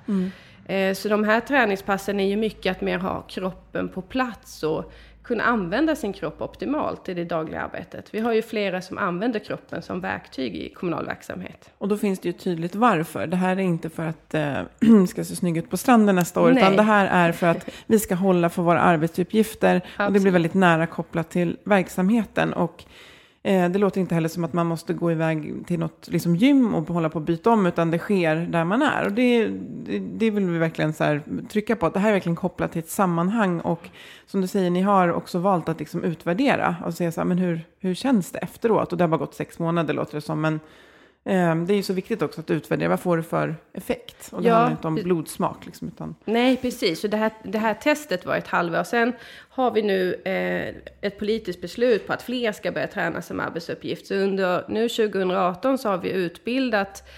Eh, 0.67 0.95
så 0.95 1.09
de 1.09 1.25
här 1.25 1.41
träningspassen 1.41 2.21
är 2.21 2.29
ju 2.29 2.37
mycket 2.37 2.71
att 2.71 2.81
mer 2.81 2.99
ha 2.99 3.23
kroppen 3.23 3.89
på 3.89 4.03
plats 4.03 4.63
och 4.63 4.93
kunna 5.27 5.45
använda 5.45 5.97
sin 5.97 6.13
kropp 6.13 6.43
optimalt 6.43 7.09
i 7.09 7.15
det 7.15 7.25
dagliga 7.25 7.63
arbetet. 7.63 8.15
Vi 8.15 8.21
har 8.21 8.33
ju 8.33 8.43
flera 8.43 8.83
som 8.83 8.99
använder 8.99 9.41
kroppen 9.41 9.83
som 9.83 10.01
verktyg 10.01 10.57
i 10.57 10.69
kommunal 10.69 11.07
verksamhet. 11.07 11.71
Och 11.79 11.89
då 11.89 11.97
finns 11.97 12.19
det 12.19 12.29
ju 12.29 12.33
tydligt 12.33 12.75
varför. 12.75 13.27
Det 13.27 13.37
här 13.37 13.57
är 13.57 13.61
inte 13.61 13.91
för 13.91 14.07
att 14.07 14.35
eh, 14.35 14.63
vi 14.81 15.07
ska 15.07 15.25
se 15.25 15.37
snygg 15.37 15.57
ut 15.57 15.71
på 15.71 15.77
stranden 15.77 16.15
nästa 16.15 16.41
år, 16.41 16.51
utan 16.51 16.63
Nej. 16.63 16.77
det 16.77 16.83
här 16.83 17.07
är 17.07 17.33
för 17.33 17.47
att 17.47 17.69
vi 17.87 17.99
ska 17.99 18.15
hålla 18.15 18.49
för 18.49 18.63
våra 18.63 18.81
arbetsuppgifter. 18.81 19.77
Och 19.77 19.83
det 19.83 19.97
blir 19.97 20.07
Absolut. 20.07 20.35
väldigt 20.35 20.55
nära 20.55 20.87
kopplat 20.87 21.31
till 21.31 21.57
verksamheten. 21.65 22.53
Och 22.53 22.85
Eh, 23.47 23.69
det 23.69 23.79
låter 23.79 24.01
inte 24.01 24.15
heller 24.15 24.29
som 24.29 24.45
att 24.45 24.53
man 24.53 24.67
måste 24.67 24.95
gå 24.95 25.13
iväg 25.13 25.67
till 25.67 25.79
något 25.79 26.09
liksom, 26.09 26.37
gym 26.37 26.75
och 26.75 26.89
hålla 26.89 27.09
på 27.09 27.19
att 27.19 27.25
byta 27.25 27.51
om, 27.51 27.67
utan 27.67 27.91
det 27.91 27.99
sker 27.99 28.37
där 28.37 28.65
man 28.65 28.83
är. 28.83 29.07
Och 29.07 29.13
det, 29.13 29.49
det, 29.85 29.99
det 29.99 30.31
vill 30.31 30.51
vi 30.51 30.59
verkligen 30.59 30.93
så 30.93 31.05
här, 31.05 31.23
trycka 31.49 31.77
på, 31.77 31.87
att 31.87 31.95
det 31.95 32.01
här 32.01 32.09
är 32.09 32.13
verkligen 32.13 32.37
kopplat 32.37 32.73
till 32.73 32.79
ett 32.79 32.89
sammanhang. 32.89 33.61
Och 33.61 33.89
som 34.27 34.41
du 34.41 34.47
säger, 34.47 34.71
ni 34.71 34.83
har 34.83 35.13
också 35.13 35.39
valt 35.39 35.69
att 35.69 35.79
liksom, 35.79 36.05
utvärdera 36.05 36.77
och 36.85 36.95
se 36.95 37.13
så 37.13 37.21
här, 37.21 37.27
men 37.27 37.39
hur, 37.39 37.61
hur 37.79 37.95
känns 37.95 38.33
det 38.33 38.39
efteråt? 38.39 38.93
Och 38.93 38.99
det 38.99 39.05
har 39.05 39.09
bara 39.09 39.19
gått 39.19 39.35
sex 39.35 39.59
månader 39.59 39.95
låter 39.95 40.15
det 40.15 40.21
som, 40.21 40.41
men 40.41 40.61
det 41.67 41.73
är 41.73 41.77
ju 41.77 41.83
så 41.83 41.93
viktigt 41.93 42.23
också 42.23 42.41
att 42.41 42.51
utvärdera. 42.51 42.89
Vad 42.89 43.01
får 43.01 43.17
det 43.17 43.23
för 43.23 43.57
effekt? 43.73 44.29
Och 44.33 44.43
det 44.43 44.49
Ja, 44.49 44.55
handlar 44.55 44.71
inte 44.71 44.89
om 44.89 44.95
blodsmak. 44.95 45.67
Liksom, 45.67 45.89
utan, 45.89 46.15
Nej, 46.25 46.57
precis. 46.57 47.01
Så 47.01 47.09
det 47.09 47.17
här, 47.17 47.31
det 47.43 47.59
här 47.59 47.75
testet 47.75 48.27
var 48.27 48.37
ett 48.37 48.47
halvår. 48.47 48.85
Sen 48.85 49.13
har 49.49 49.71
vi 49.71 49.83
nu 49.83 50.15
eh, 50.15 50.75
ett 51.01 51.19
politiskt 51.19 51.61
beslut 51.61 52.07
på 52.07 52.13
att 52.13 52.23
fler 52.23 52.53
ska 52.53 52.73
börja 52.73 52.87
träna 52.87 53.23
som 53.23 53.41
arbetsuppgift. 53.41 54.07
Så 54.07 54.15
under 54.15 54.65
nu 54.69 54.89
2018 54.89 55.79
så 55.79 55.89
har 55.89 55.99
vi 55.99 56.11
utbildat 56.11 57.09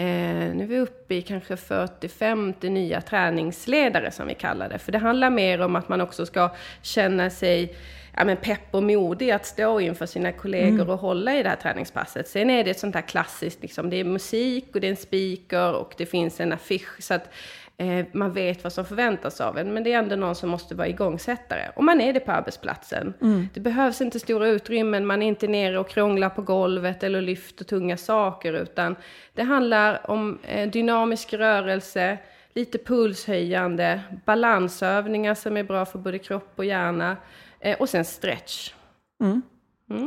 Eh, 0.00 0.54
nu 0.54 0.62
är 0.62 0.66
vi 0.66 0.78
uppe 0.78 1.14
i 1.14 1.22
kanske 1.22 1.54
40-50 1.54 2.68
nya 2.68 3.00
träningsledare 3.00 4.10
som 4.10 4.26
vi 4.26 4.34
kallar 4.34 4.68
det. 4.68 4.78
För 4.78 4.92
det 4.92 4.98
handlar 4.98 5.30
mer 5.30 5.60
om 5.60 5.76
att 5.76 5.88
man 5.88 6.00
också 6.00 6.26
ska 6.26 6.50
känna 6.82 7.30
sig 7.30 7.76
ja, 8.18 8.24
men 8.24 8.36
pepp 8.36 8.68
och 8.70 8.82
modig 8.82 9.30
att 9.30 9.46
stå 9.46 9.80
inför 9.80 10.06
sina 10.06 10.32
kollegor 10.32 10.90
och 10.90 10.98
hålla 10.98 11.36
i 11.36 11.42
det 11.42 11.48
här 11.48 11.56
träningspasset. 11.56 12.28
Sen 12.28 12.50
är 12.50 12.64
det 12.64 12.70
ett 12.70 12.78
sånt 12.78 12.94
här 12.94 13.02
klassiskt, 13.02 13.62
liksom, 13.62 13.90
det 13.90 13.96
är 13.96 14.04
musik 14.04 14.74
och 14.74 14.80
det 14.80 14.86
är 14.86 14.90
en 14.90 14.96
speaker 14.96 15.72
och 15.72 15.94
det 15.98 16.06
finns 16.06 16.40
en 16.40 16.52
affisch. 16.52 17.02
Så 17.02 17.14
att 17.14 17.34
eh, 17.76 18.06
man 18.12 18.32
vet 18.32 18.64
vad 18.64 18.72
som 18.72 18.84
förväntas 18.84 19.40
av 19.40 19.58
en. 19.58 19.74
Men 19.74 19.84
det 19.84 19.92
är 19.92 19.98
ändå 19.98 20.16
någon 20.16 20.34
som 20.34 20.50
måste 20.50 20.74
vara 20.74 20.88
igångsättare. 20.88 21.70
Och 21.76 21.84
man 21.84 22.00
är 22.00 22.12
det 22.12 22.20
på 22.20 22.32
arbetsplatsen. 22.32 23.14
Det 23.54 23.60
behövs 23.60 24.00
inte 24.00 24.20
stora 24.20 24.48
utrymmen, 24.48 25.06
man 25.06 25.22
är 25.22 25.26
inte 25.26 25.48
nere 25.48 25.78
och 25.78 25.88
krånglar 25.88 26.28
på 26.28 26.42
golvet 26.42 27.02
eller 27.02 27.20
lyfter 27.20 27.64
tunga 27.64 27.96
saker. 27.96 28.52
Utan 28.52 28.96
det 29.34 29.42
handlar 29.42 30.10
om 30.10 30.38
eh, 30.42 30.70
dynamisk 30.70 31.32
rörelse, 31.32 32.18
lite 32.54 32.78
pulshöjande, 32.78 34.00
balansövningar 34.24 35.34
som 35.34 35.56
är 35.56 35.62
bra 35.62 35.84
för 35.84 35.98
både 35.98 36.18
kropp 36.18 36.52
och 36.56 36.64
hjärna. 36.64 37.16
Eh, 37.60 37.80
och 37.80 37.88
sen 37.88 38.04
stretch. 38.04 38.72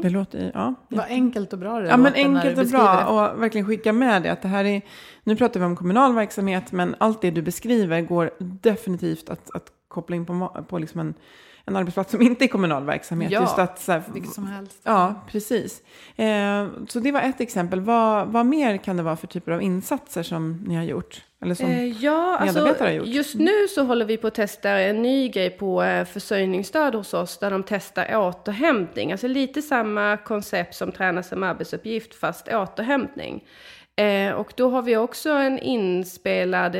Det 0.02 0.10
låter, 0.10 0.52
ja. 0.54 0.76
Vad 0.90 1.06
enkelt 1.06 1.54
och 1.54 1.60
bra 1.60 1.80
det 1.80 1.88
Ja, 1.88 1.98
men 1.98 2.14
enkelt 2.14 2.58
och 2.58 2.66
bra. 2.68 3.06
Och 3.06 3.42
verkligen 3.42 3.68
skicka 3.68 3.94
med 3.94 4.24
det. 4.24 4.32
Att 4.32 4.42
det 4.42 4.48
här 4.48 4.66
är, 4.66 4.82
nu 5.24 5.36
pratar 5.36 5.60
vi 5.60 5.66
om 5.66 5.76
kommunal 5.76 6.16
verksamhet, 6.16 6.72
men 6.72 6.96
allt 6.98 7.22
det 7.22 7.32
du 7.32 7.42
beskriver 7.42 8.02
går 8.02 8.32
definitivt 8.40 9.30
att, 9.30 9.56
att 9.56 9.72
koppla 9.88 10.16
in 10.16 10.26
på, 10.26 10.66
på 10.70 10.78
liksom 10.78 11.00
en, 11.00 11.14
en 11.72 11.78
arbetsplats 11.78 12.12
som 12.12 12.22
inte 12.22 12.46
är 12.46 12.48
kommunal 12.48 12.86
verksamhet. 12.86 13.32
Ja, 13.32 13.42
Just 13.42 13.60
att, 13.60 13.80
så 13.80 13.92
här, 13.92 14.04
Vilket 14.14 14.34
som 14.34 14.48
helst. 14.48 14.82
Ja, 14.84 15.16
precis. 15.28 15.82
Eh, 16.16 16.68
så 16.88 17.00
det 17.00 17.12
var 17.12 17.22
ett 17.22 17.42
exempel. 17.42 17.80
Vad, 17.80 18.28
vad 18.28 18.46
mer 18.46 18.78
kan 18.78 18.98
det 18.98 19.04
vara 19.04 19.16
för 19.16 19.28
typer 19.28 19.52
av 19.52 19.62
insatser 19.62 20.24
som 20.24 20.64
ni 20.68 20.76
har 20.76 20.84
gjort? 20.84 21.22
Eller 21.42 21.56
som, 21.56 21.66
Eh, 21.70 22.04
ja, 22.04 22.38
alltså, 22.38 22.76
har 22.80 22.90
gjort. 22.90 23.08
just 23.08 23.36
nu 23.36 23.68
så 23.70 23.84
håller 23.84 24.06
vi 24.06 24.18
på 24.18 24.28
att 24.28 24.36
testa 24.36 24.70
en 24.70 25.02
ny 25.02 25.30
grej 25.30 25.50
på 25.50 25.84
eh, 25.84 26.06
försörjningsstöd 26.06 26.96
hos 26.96 27.14
oss 27.14 27.38
där 27.38 27.52
de 27.52 27.64
testar 27.64 28.16
återhämtning. 28.18 29.12
Alltså 29.12 29.28
lite 29.28 29.62
samma 29.62 30.18
koncept 30.18 30.76
som 30.76 30.92
träna 30.92 31.24
som 31.24 31.44
arbetsuppgift 31.44 32.16
fast 32.16 32.48
återhämtning. 32.48 33.44
Eh, 33.96 34.32
och 34.32 34.54
då 34.56 34.70
har 34.70 34.82
vi 34.82 34.98
också 34.98 35.30
en 35.30 35.60
inspelad 35.60 36.76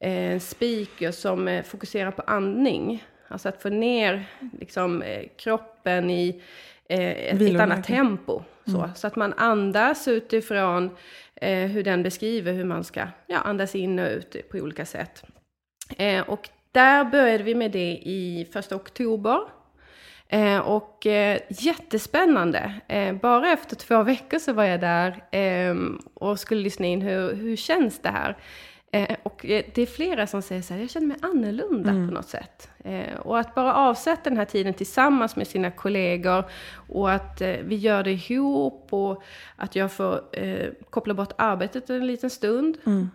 eh, 0.00 0.38
speaker 0.40 1.10
som 1.10 1.48
eh, 1.48 1.64
fokuserar 1.64 2.10
på 2.10 2.22
andning. 2.22 3.04
Alltså 3.28 3.48
att 3.48 3.62
få 3.62 3.68
ner 3.68 4.24
liksom, 4.60 5.02
eh, 5.02 5.22
kroppen 5.36 6.10
i 6.10 6.42
eh, 6.88 7.00
ett, 7.00 7.40
ett 7.40 7.60
annat 7.60 7.84
tempo. 7.84 8.42
Så, 8.66 8.90
så 8.94 9.06
att 9.06 9.16
man 9.16 9.32
andas 9.32 10.08
utifrån 10.08 10.96
eh, 11.34 11.66
hur 11.66 11.84
den 11.84 12.02
beskriver 12.02 12.52
hur 12.52 12.64
man 12.64 12.84
ska 12.84 13.06
ja, 13.26 13.38
andas 13.38 13.74
in 13.74 13.98
och 13.98 14.08
ut 14.08 14.48
på 14.50 14.58
olika 14.58 14.86
sätt. 14.86 15.24
Eh, 15.96 16.20
och 16.20 16.48
där 16.72 17.04
började 17.04 17.44
vi 17.44 17.54
med 17.54 17.70
det 17.70 17.92
i 18.02 18.48
första 18.52 18.76
oktober. 18.76 19.38
Eh, 20.28 20.58
och 20.58 21.06
eh, 21.06 21.40
jättespännande. 21.48 22.74
Bara 23.22 23.52
efter 23.52 23.76
två 23.76 24.02
veckor 24.02 24.38
så 24.38 24.52
var 24.52 24.64
jag 24.64 24.80
där 24.80 25.24
eh, 25.30 25.74
och 26.14 26.40
skulle 26.40 26.62
lyssna 26.62 26.86
in 26.86 27.02
hur, 27.02 27.34
hur 27.34 27.56
känns 27.56 27.98
det 27.98 28.08
här. 28.08 28.36
Eh, 28.94 29.16
och 29.22 29.46
eh, 29.46 29.64
det 29.74 29.82
är 29.82 29.86
flera 29.86 30.26
som 30.26 30.42
säger 30.42 30.62
så 30.62 30.74
här, 30.74 30.80
jag 30.80 30.90
känner 30.90 31.06
mig 31.06 31.16
annorlunda 31.20 31.90
mm. 31.90 32.08
på 32.08 32.14
något 32.14 32.28
sätt. 32.28 32.70
Eh, 32.84 33.16
och 33.16 33.38
att 33.38 33.54
bara 33.54 33.74
avsätta 33.74 34.30
den 34.30 34.36
här 34.36 34.44
tiden 34.44 34.74
tillsammans 34.74 35.36
med 35.36 35.46
sina 35.46 35.70
kollegor 35.70 36.44
och 36.88 37.12
att 37.12 37.40
eh, 37.40 37.56
vi 37.64 37.76
gör 37.76 38.02
det 38.02 38.12
ihop 38.12 38.86
och 38.90 39.22
att 39.56 39.76
jag 39.76 39.92
får 39.92 40.20
koppla 40.90 41.14
bort 41.14 41.32
arbetet 41.38 41.90
en 41.90 42.06
liten 42.06 42.30
stund. 42.30 42.76
Mm. 42.86 43.10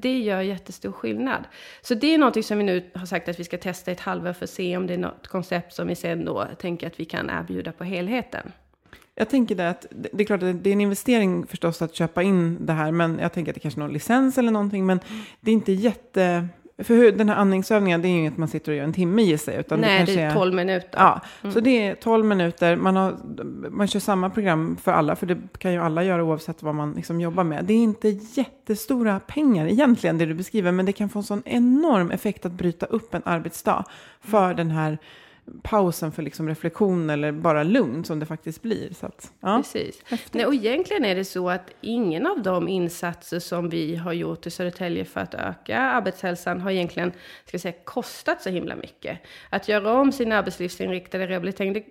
Det 0.00 0.18
gör 0.18 0.40
jättestor 0.40 0.92
skillnad. 0.92 1.44
Så 1.82 1.94
det 1.94 2.14
är 2.14 2.18
något 2.18 2.44
som 2.44 2.58
vi 2.58 2.64
nu 2.64 2.90
har 2.94 3.06
sagt 3.06 3.28
att 3.28 3.40
vi 3.40 3.44
ska 3.44 3.58
testa 3.58 3.90
ett 3.90 4.00
halvår 4.00 4.32
för 4.32 4.44
att 4.44 4.50
se 4.50 4.76
om 4.76 4.86
det 4.86 4.94
är 4.94 4.98
något 4.98 5.26
koncept 5.26 5.74
som 5.74 5.86
vi 5.86 5.94
sen 5.94 6.24
då 6.24 6.46
tänker 6.58 6.86
att 6.86 7.00
vi 7.00 7.04
kan 7.04 7.30
erbjuda 7.30 7.72
på 7.72 7.84
helheten. 7.84 8.52
Jag 9.14 9.28
tänker 9.28 9.54
det 9.54 9.70
att 9.70 9.86
det 9.90 10.22
är 10.22 10.24
klart 10.24 10.42
att 10.42 10.64
det 10.64 10.70
är 10.70 10.72
en 10.72 10.80
investering 10.80 11.46
förstås 11.46 11.82
att 11.82 11.94
köpa 11.94 12.22
in 12.22 12.66
det 12.66 12.72
här, 12.72 12.92
men 12.92 13.18
jag 13.18 13.32
tänker 13.32 13.52
att 13.52 13.54
det 13.54 13.60
kanske 13.60 13.80
är 13.80 13.82
någon 13.82 13.92
licens 13.92 14.38
eller 14.38 14.50
någonting, 14.52 14.86
men 14.86 15.00
det 15.40 15.50
är 15.50 15.52
inte 15.52 15.72
jätte... 15.72 16.48
För 16.78 16.94
hur, 16.94 17.12
den 17.12 17.28
här 17.28 17.36
andningsövningen, 17.36 18.02
det 18.02 18.08
är 18.08 18.10
ju 18.10 18.18
inget 18.18 18.36
man 18.36 18.48
sitter 18.48 18.72
och 18.72 18.78
gör 18.78 18.84
en 18.84 18.92
timme 18.92 19.22
i 19.22 19.38
sig. 19.38 19.56
Utan 19.56 19.80
Nej, 19.80 20.04
det, 20.06 20.14
det 20.14 20.20
är 20.20 20.34
12 20.34 20.54
minuter. 20.54 20.98
Ja, 20.98 21.20
mm. 21.42 21.54
så 21.54 21.60
det 21.60 21.86
är 21.88 21.94
12 21.94 22.24
minuter. 22.24 22.76
Man, 22.76 22.96
har, 22.96 23.16
man 23.70 23.86
kör 23.86 24.00
samma 24.00 24.30
program 24.30 24.76
för 24.82 24.92
alla, 24.92 25.16
för 25.16 25.26
det 25.26 25.38
kan 25.58 25.72
ju 25.72 25.78
alla 25.78 26.04
göra 26.04 26.24
oavsett 26.24 26.62
vad 26.62 26.74
man 26.74 26.92
liksom 26.92 27.20
jobbar 27.20 27.44
med. 27.44 27.64
Det 27.64 27.74
är 27.74 27.78
inte 27.78 28.08
jättestora 28.08 29.20
pengar 29.20 29.66
egentligen, 29.66 30.18
det 30.18 30.26
du 30.26 30.34
beskriver, 30.34 30.72
men 30.72 30.86
det 30.86 30.92
kan 30.92 31.08
få 31.08 31.18
en 31.18 31.22
sån 31.22 31.42
enorm 31.44 32.10
effekt 32.10 32.46
att 32.46 32.52
bryta 32.52 32.86
upp 32.86 33.14
en 33.14 33.22
arbetsdag 33.24 33.84
för 34.20 34.54
den 34.54 34.70
här 34.70 34.98
pausen 35.62 36.12
för 36.12 36.22
liksom 36.22 36.48
reflektion 36.48 37.10
eller 37.10 37.32
bara 37.32 37.62
lugn 37.62 38.04
som 38.04 38.20
det 38.20 38.26
faktiskt 38.26 38.62
blir. 38.62 38.94
Så 38.94 39.06
att, 39.06 39.32
ja. 39.40 39.56
Precis. 39.56 40.02
Nej, 40.32 40.46
och 40.46 40.54
egentligen 40.54 41.04
är 41.04 41.14
det 41.14 41.24
så 41.24 41.50
att 41.50 41.70
ingen 41.80 42.26
av 42.26 42.42
de 42.42 42.68
insatser 42.68 43.38
som 43.38 43.68
vi 43.68 43.96
har 43.96 44.12
gjort 44.12 44.46
i 44.46 44.50
Södertälje 44.50 45.04
för 45.04 45.20
att 45.20 45.34
öka 45.34 45.78
arbetshälsan 45.78 46.60
har 46.60 46.70
egentligen 46.70 47.12
ska 47.44 47.58
säga, 47.58 47.74
kostat 47.84 48.42
så 48.42 48.50
himla 48.50 48.76
mycket. 48.76 49.18
Att 49.50 49.68
göra 49.68 49.92
om 49.92 50.12
sin 50.12 50.32
arbetslivsinriktade 50.32 51.26
rehabilitering, 51.26 51.72
det, 51.72 51.84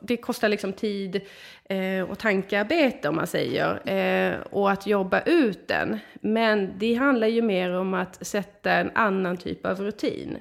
det 0.00 0.16
kostar 0.16 0.48
liksom 0.48 0.72
tid 0.72 1.20
eh, 1.64 2.10
och 2.10 2.18
tankearbete 2.18 3.08
om 3.08 3.16
man 3.16 3.26
säger. 3.26 3.88
Eh, 3.88 4.40
och 4.40 4.70
att 4.70 4.86
jobba 4.86 5.20
ut 5.20 5.68
den. 5.68 5.98
Men 6.20 6.78
det 6.78 6.94
handlar 6.94 7.26
ju 7.26 7.42
mer 7.42 7.70
om 7.70 7.94
att 7.94 8.26
sätta 8.26 8.72
en 8.72 8.90
annan 8.94 9.36
typ 9.36 9.66
av 9.66 9.80
rutin. 9.80 10.38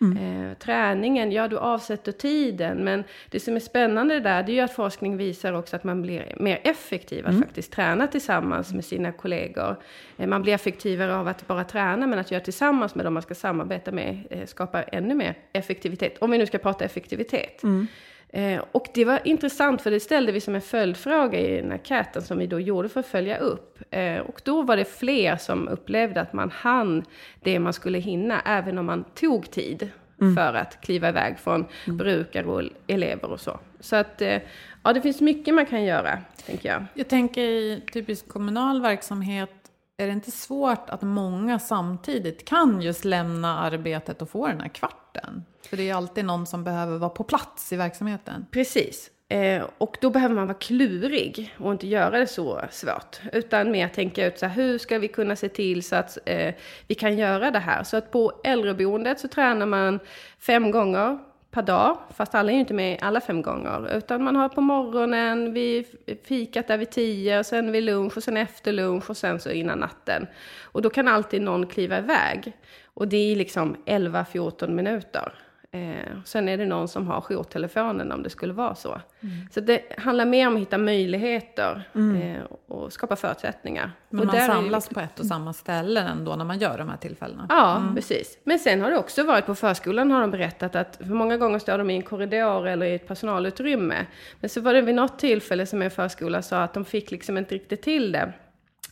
Mm. 0.00 0.50
Eh, 0.50 0.56
träningen, 0.58 1.32
ja 1.32 1.48
du 1.48 1.58
avsätter 1.58 2.12
tiden, 2.12 2.84
men 2.84 3.04
det 3.30 3.40
som 3.40 3.56
är 3.56 3.60
spännande 3.60 4.20
där, 4.20 4.42
det 4.42 4.52
är 4.52 4.54
ju 4.54 4.60
att 4.60 4.74
forskning 4.74 5.16
visar 5.16 5.52
också 5.52 5.76
att 5.76 5.84
man 5.84 6.02
blir 6.02 6.34
mer 6.36 6.60
effektiv 6.64 7.26
att 7.26 7.30
mm. 7.30 7.42
faktiskt 7.42 7.72
träna 7.72 8.06
tillsammans 8.06 8.72
med 8.72 8.84
sina 8.84 9.12
kollegor. 9.12 9.76
Eh, 10.16 10.26
man 10.26 10.42
blir 10.42 10.54
effektivare 10.54 11.16
av 11.16 11.28
att 11.28 11.46
bara 11.46 11.64
träna, 11.64 12.06
men 12.06 12.18
att 12.18 12.30
göra 12.30 12.44
tillsammans 12.44 12.94
med 12.94 13.06
dem 13.06 13.14
man 13.14 13.22
ska 13.22 13.34
samarbeta 13.34 13.92
med 13.92 14.26
eh, 14.30 14.46
skapar 14.46 14.84
ännu 14.92 15.14
mer 15.14 15.34
effektivitet. 15.52 16.18
Om 16.18 16.30
vi 16.30 16.38
nu 16.38 16.46
ska 16.46 16.58
prata 16.58 16.84
effektivitet. 16.84 17.62
Mm. 17.62 17.86
Eh, 18.28 18.64
och 18.72 18.86
det 18.94 19.04
var 19.04 19.20
intressant 19.24 19.82
för 19.82 19.90
det 19.90 20.00
ställde 20.00 20.32
vi 20.32 20.40
som 20.40 20.54
en 20.54 20.60
följdfråga 20.60 21.40
i 21.40 21.60
den 21.60 21.72
enkäten 21.72 22.22
som 22.22 22.38
vi 22.38 22.46
då 22.46 22.60
gjorde 22.60 22.88
för 22.88 23.00
att 23.00 23.06
följa 23.06 23.38
upp. 23.38 23.78
Eh, 23.90 24.18
och 24.18 24.40
då 24.44 24.62
var 24.62 24.76
det 24.76 24.84
fler 24.84 25.36
som 25.36 25.68
upplevde 25.68 26.20
att 26.20 26.32
man 26.32 26.50
hann 26.50 27.04
det 27.40 27.58
man 27.58 27.72
skulle 27.72 27.98
hinna, 27.98 28.40
även 28.40 28.78
om 28.78 28.86
man 28.86 29.04
tog 29.04 29.50
tid 29.50 29.90
mm. 30.20 30.36
för 30.36 30.54
att 30.54 30.80
kliva 30.80 31.08
iväg 31.08 31.38
från 31.38 31.66
mm. 31.84 31.96
brukare 31.96 32.46
och 32.46 32.62
elever 32.86 33.30
och 33.30 33.40
så. 33.40 33.58
Så 33.80 33.96
att, 33.96 34.22
eh, 34.22 34.38
ja 34.82 34.92
det 34.92 35.00
finns 35.00 35.20
mycket 35.20 35.54
man 35.54 35.66
kan 35.66 35.84
göra, 35.84 36.18
tänker 36.46 36.68
jag. 36.68 36.84
Jag 36.94 37.08
tänker 37.08 37.42
i 37.42 37.82
typisk 37.92 38.28
kommunal 38.28 38.82
verksamhet, 38.82 39.50
är 39.98 40.06
det 40.06 40.12
inte 40.12 40.30
svårt 40.30 40.90
att 40.90 41.02
många 41.02 41.58
samtidigt 41.58 42.44
kan 42.44 42.82
just 42.82 43.04
lämna 43.04 43.58
arbetet 43.58 44.22
och 44.22 44.30
få 44.30 44.46
den 44.46 44.60
här 44.60 44.68
kvarten? 44.68 45.44
För 45.66 45.76
det 45.76 45.90
är 45.90 45.94
alltid 45.94 46.24
någon 46.24 46.46
som 46.46 46.64
behöver 46.64 46.98
vara 46.98 47.10
på 47.10 47.24
plats 47.24 47.72
i 47.72 47.76
verksamheten. 47.76 48.46
Precis. 48.50 49.10
Eh, 49.28 49.64
och 49.78 49.96
då 50.00 50.10
behöver 50.10 50.34
man 50.34 50.46
vara 50.46 50.58
klurig 50.58 51.54
och 51.58 51.72
inte 51.72 51.86
göra 51.86 52.18
det 52.18 52.26
så 52.26 52.60
svårt. 52.70 53.20
Utan 53.32 53.70
mer 53.70 53.88
tänka 53.88 54.26
ut 54.26 54.38
så 54.38 54.46
här, 54.46 54.54
hur 54.54 54.78
ska 54.78 54.98
vi 54.98 55.08
kunna 55.08 55.36
se 55.36 55.48
till 55.48 55.82
så 55.82 55.96
att 55.96 56.18
eh, 56.24 56.54
vi 56.86 56.94
kan 56.94 57.18
göra 57.18 57.50
det 57.50 57.58
här. 57.58 57.82
Så 57.82 57.96
att 57.96 58.10
på 58.10 58.40
äldreboendet 58.44 59.20
så 59.20 59.28
tränar 59.28 59.66
man 59.66 60.00
fem 60.38 60.70
gånger 60.70 61.18
per 61.50 61.62
dag. 61.62 61.98
Fast 62.16 62.34
alla 62.34 62.50
är 62.50 62.54
ju 62.54 62.60
inte 62.60 62.74
med 62.74 62.98
alla 63.02 63.20
fem 63.20 63.42
gånger. 63.42 63.96
Utan 63.96 64.24
man 64.24 64.36
har 64.36 64.48
på 64.48 64.60
morgonen, 64.60 65.52
vid 65.52 65.86
fikat 66.24 66.68
där 66.68 66.78
vid 66.78 66.90
tio, 66.90 67.38
och 67.38 67.46
sen 67.46 67.72
vid 67.72 67.82
lunch 67.82 68.16
och 68.16 68.22
sen 68.22 68.36
efter 68.36 68.72
lunch 68.72 69.10
och 69.10 69.16
sen 69.16 69.40
så 69.40 69.50
innan 69.50 69.78
natten. 69.78 70.26
Och 70.62 70.82
då 70.82 70.90
kan 70.90 71.08
alltid 71.08 71.42
någon 71.42 71.66
kliva 71.66 71.98
iväg. 71.98 72.52
Och 72.84 73.08
det 73.08 73.32
är 73.32 73.36
liksom 73.36 73.76
11-14 73.86 74.68
minuter. 74.68 75.32
Eh, 75.76 76.16
sen 76.24 76.48
är 76.48 76.56
det 76.56 76.66
någon 76.66 76.88
som 76.88 77.06
har 77.06 77.20
jourtelefonen 77.20 78.12
om 78.12 78.22
det 78.22 78.30
skulle 78.30 78.52
vara 78.52 78.74
så. 78.74 79.00
Mm. 79.20 79.36
Så 79.50 79.60
det 79.60 79.82
handlar 79.98 80.26
mer 80.26 80.46
om 80.48 80.54
att 80.54 80.60
hitta 80.60 80.78
möjligheter 80.78 81.88
mm. 81.94 82.16
eh, 82.16 82.42
och 82.68 82.92
skapa 82.92 83.16
förutsättningar. 83.16 83.92
Men 84.10 84.20
och 84.20 84.34
man 84.34 84.46
samlas 84.46 84.90
är... 84.90 84.94
på 84.94 85.00
ett 85.00 85.20
och 85.20 85.26
samma 85.26 85.52
ställe 85.52 86.00
ändå 86.00 86.36
när 86.36 86.44
man 86.44 86.58
gör 86.58 86.78
de 86.78 86.88
här 86.88 86.96
tillfällena? 86.96 87.46
Ja, 87.48 87.76
mm. 87.76 87.94
precis. 87.94 88.38
Men 88.44 88.58
sen 88.58 88.80
har 88.80 88.90
det 88.90 88.98
också 88.98 89.24
varit 89.24 89.46
på 89.46 89.54
förskolan 89.54 90.10
har 90.10 90.20
de 90.20 90.30
berättat 90.30 90.76
att 90.76 90.96
för 90.96 91.14
många 91.14 91.36
gånger 91.36 91.58
står 91.58 91.78
de 91.78 91.90
i 91.90 91.96
en 91.96 92.02
korridor 92.02 92.68
eller 92.68 92.86
i 92.86 92.94
ett 92.94 93.08
personalutrymme. 93.08 94.06
Men 94.40 94.50
så 94.50 94.60
var 94.60 94.74
det 94.74 94.82
vid 94.82 94.94
något 94.94 95.18
tillfälle 95.18 95.66
som 95.66 95.82
en 95.82 95.90
förskola 95.90 96.42
sa 96.42 96.62
att 96.62 96.74
de 96.74 96.84
fick 96.84 97.10
liksom 97.10 97.38
inte 97.38 97.54
riktigt 97.54 97.82
till 97.82 98.12
det. 98.12 98.32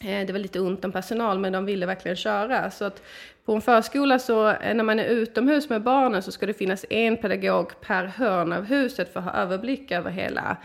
Eh, 0.01 0.27
det 0.27 0.33
var 0.33 0.39
lite 0.39 0.61
ont 0.61 0.85
om 0.85 0.93
personal 0.93 1.39
men 1.39 1.53
de 1.53 1.65
ville 1.65 1.87
verkligen 1.87 2.17
köra. 2.17 2.71
Så 2.71 2.85
att 2.85 3.03
på 3.45 3.55
en 3.55 3.61
förskola 3.61 4.19
så 4.19 4.49
eh, 4.49 4.75
när 4.75 4.85
man 4.85 4.99
är 4.99 5.05
utomhus 5.05 5.69
med 5.69 5.83
barnen 5.83 6.23
så 6.23 6.33
ska 6.33 6.47
det 6.47 6.55
finnas 6.55 6.85
en 6.91 7.17
pedagog 7.17 7.81
per 7.81 8.05
hörn 8.05 8.53
av 8.53 8.65
huset 8.65 9.13
för 9.13 9.21
att 9.21 9.27
ha 9.27 9.33
överblick 9.33 9.91
över 9.91 10.11
hela 10.11 10.57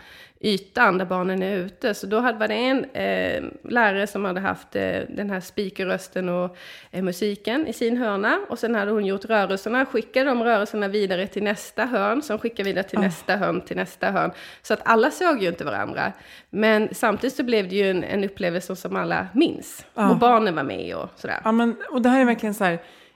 ytan 0.42 0.98
där 0.98 1.04
barnen 1.04 1.42
är 1.42 1.56
ute. 1.56 1.94
Så 1.94 2.06
då 2.06 2.20
hade 2.20 2.38
var 2.38 2.48
det 2.48 2.54
en 2.54 2.84
eh, 2.84 3.70
lärare 3.70 4.06
som 4.06 4.24
hade 4.24 4.40
haft 4.40 4.76
eh, 4.76 4.98
den 5.08 5.30
här 5.30 5.40
speakerrösten 5.40 6.28
och 6.28 6.56
eh, 6.90 7.02
musiken 7.02 7.66
i 7.66 7.72
sin 7.72 7.96
hörna. 7.96 8.40
Och 8.48 8.58
sen 8.58 8.74
hade 8.74 8.90
hon 8.90 9.06
gjort 9.06 9.24
rörelserna, 9.24 9.86
skickade 9.86 10.26
de 10.26 10.42
rörelserna 10.42 10.88
vidare 10.88 11.26
till 11.26 11.42
nästa 11.42 11.84
hörn, 11.84 12.22
som 12.22 12.38
skickade 12.38 12.62
vidare 12.62 12.84
till 12.84 12.98
oh. 12.98 13.04
nästa 13.04 13.36
hörn, 13.36 13.60
till 13.60 13.76
nästa 13.76 14.10
hörn. 14.10 14.30
Så 14.62 14.74
att 14.74 14.80
alla 14.84 15.10
såg 15.10 15.42
ju 15.42 15.48
inte 15.48 15.64
varandra. 15.64 16.12
Men 16.50 16.88
samtidigt 16.92 17.36
så 17.36 17.42
blev 17.42 17.68
det 17.68 17.76
ju 17.76 17.90
en, 17.90 18.04
en 18.04 18.24
upplevelse 18.24 18.76
som 18.76 18.96
alla 18.96 19.26
minns. 19.34 19.86
Oh. 19.94 20.10
Och 20.10 20.16
barnen 20.16 20.54
var 20.54 20.62
med 20.64 20.96
och 20.96 21.08
sådär. 21.16 21.40
Ja, 21.44 21.52
men, 21.52 21.76
och 21.90 22.02
det 22.02 22.08
här 22.08 22.20
är 22.20 22.24
verkligen 22.24 22.54
så 22.54 22.64
här 22.64 22.69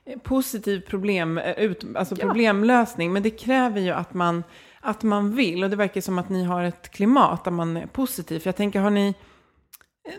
eh, 0.04 0.18
positiv 0.18 0.80
problem, 0.80 1.38
eh, 1.38 1.58
ut, 1.58 1.84
alltså 1.96 2.16
problemlösning. 2.16 3.12
Men 3.12 3.22
det 3.22 3.30
kräver 3.30 3.80
ju 3.80 3.90
att 3.90 4.14
man 4.14 4.42
att 4.84 5.02
man 5.02 5.36
vill. 5.36 5.64
Och 5.64 5.70
det 5.70 5.76
verkar 5.76 6.00
som 6.00 6.18
att 6.18 6.28
ni 6.28 6.44
har 6.44 6.64
ett 6.64 6.88
klimat 6.88 7.44
där 7.44 7.50
man 7.50 7.76
är 7.76 7.86
positiv. 7.86 8.40
För 8.40 8.48
jag 8.48 8.56
tänker, 8.56 8.80
har 8.80 8.90
ni 8.90 9.14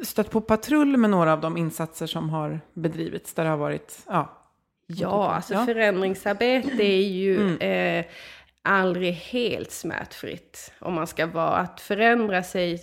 stött 0.02 0.32
på 0.32 0.42
patrull 0.42 0.98
med 0.98 1.10
några 1.10 1.34
av 1.34 1.42
de 1.42 1.58
insatser 1.58 2.08
som 2.08 2.30
har 2.30 2.60
bedrivits? 2.74 3.34
Där 3.34 3.44
det 3.44 3.50
har 3.50 3.58
varit, 3.58 4.00
ja. 4.08 4.42
Ja, 4.88 5.32
alltså 5.32 5.54
ja. 5.54 5.66
förändringsarbete 5.66 6.84
är 6.84 7.08
ju 7.08 7.42
mm. 7.42 7.58
eh, 7.60 8.06
aldrig 8.62 9.14
helt 9.14 9.72
smärtfritt. 9.72 10.74
Om 10.80 10.94
man 10.94 11.08
ska 11.08 11.28
vara, 11.28 11.56
att 11.56 11.82
förändra 11.82 12.44
sig 12.44 12.74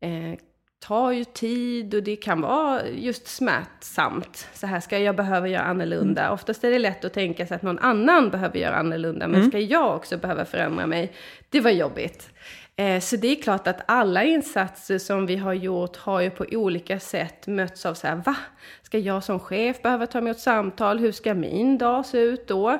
eh, 0.00 0.38
tar 0.82 1.12
ju 1.12 1.24
tid 1.24 1.94
och 1.94 2.02
det 2.02 2.16
kan 2.16 2.40
vara 2.40 2.88
just 2.88 3.26
smärtsamt. 3.28 4.48
Så 4.54 4.66
här 4.66 4.80
ska 4.80 4.98
jag 4.98 5.16
behöva 5.16 5.48
göra 5.48 5.62
annorlunda. 5.62 6.22
Mm. 6.22 6.34
Oftast 6.34 6.64
är 6.64 6.70
det 6.70 6.78
lätt 6.78 7.04
att 7.04 7.12
tänka 7.12 7.46
sig 7.46 7.54
att 7.54 7.62
någon 7.62 7.78
annan 7.78 8.30
behöver 8.30 8.58
göra 8.58 8.76
annorlunda. 8.76 9.28
Men 9.28 9.40
mm. 9.40 9.50
ska 9.50 9.58
jag 9.58 9.96
också 9.96 10.16
behöva 10.16 10.44
förändra 10.44 10.86
mig? 10.86 11.12
Det 11.50 11.60
var 11.60 11.70
jobbigt. 11.70 12.30
Eh, 12.76 13.00
så 13.00 13.16
det 13.16 13.28
är 13.28 13.42
klart 13.42 13.66
att 13.66 13.80
alla 13.86 14.24
insatser 14.24 14.98
som 14.98 15.26
vi 15.26 15.36
har 15.36 15.52
gjort 15.52 15.96
har 15.96 16.20
ju 16.20 16.30
på 16.30 16.46
olika 16.52 17.00
sätt 17.00 17.46
mötts 17.46 17.86
av 17.86 17.94
så 17.94 18.06
här, 18.06 18.16
va? 18.16 18.36
Ska 18.82 18.98
jag 18.98 19.24
som 19.24 19.40
chef 19.40 19.82
behöva 19.82 20.06
ta 20.06 20.18
emot 20.18 20.38
samtal? 20.38 20.98
Hur 20.98 21.12
ska 21.12 21.34
min 21.34 21.78
dag 21.78 22.06
se 22.06 22.18
ut 22.18 22.48
då? 22.48 22.70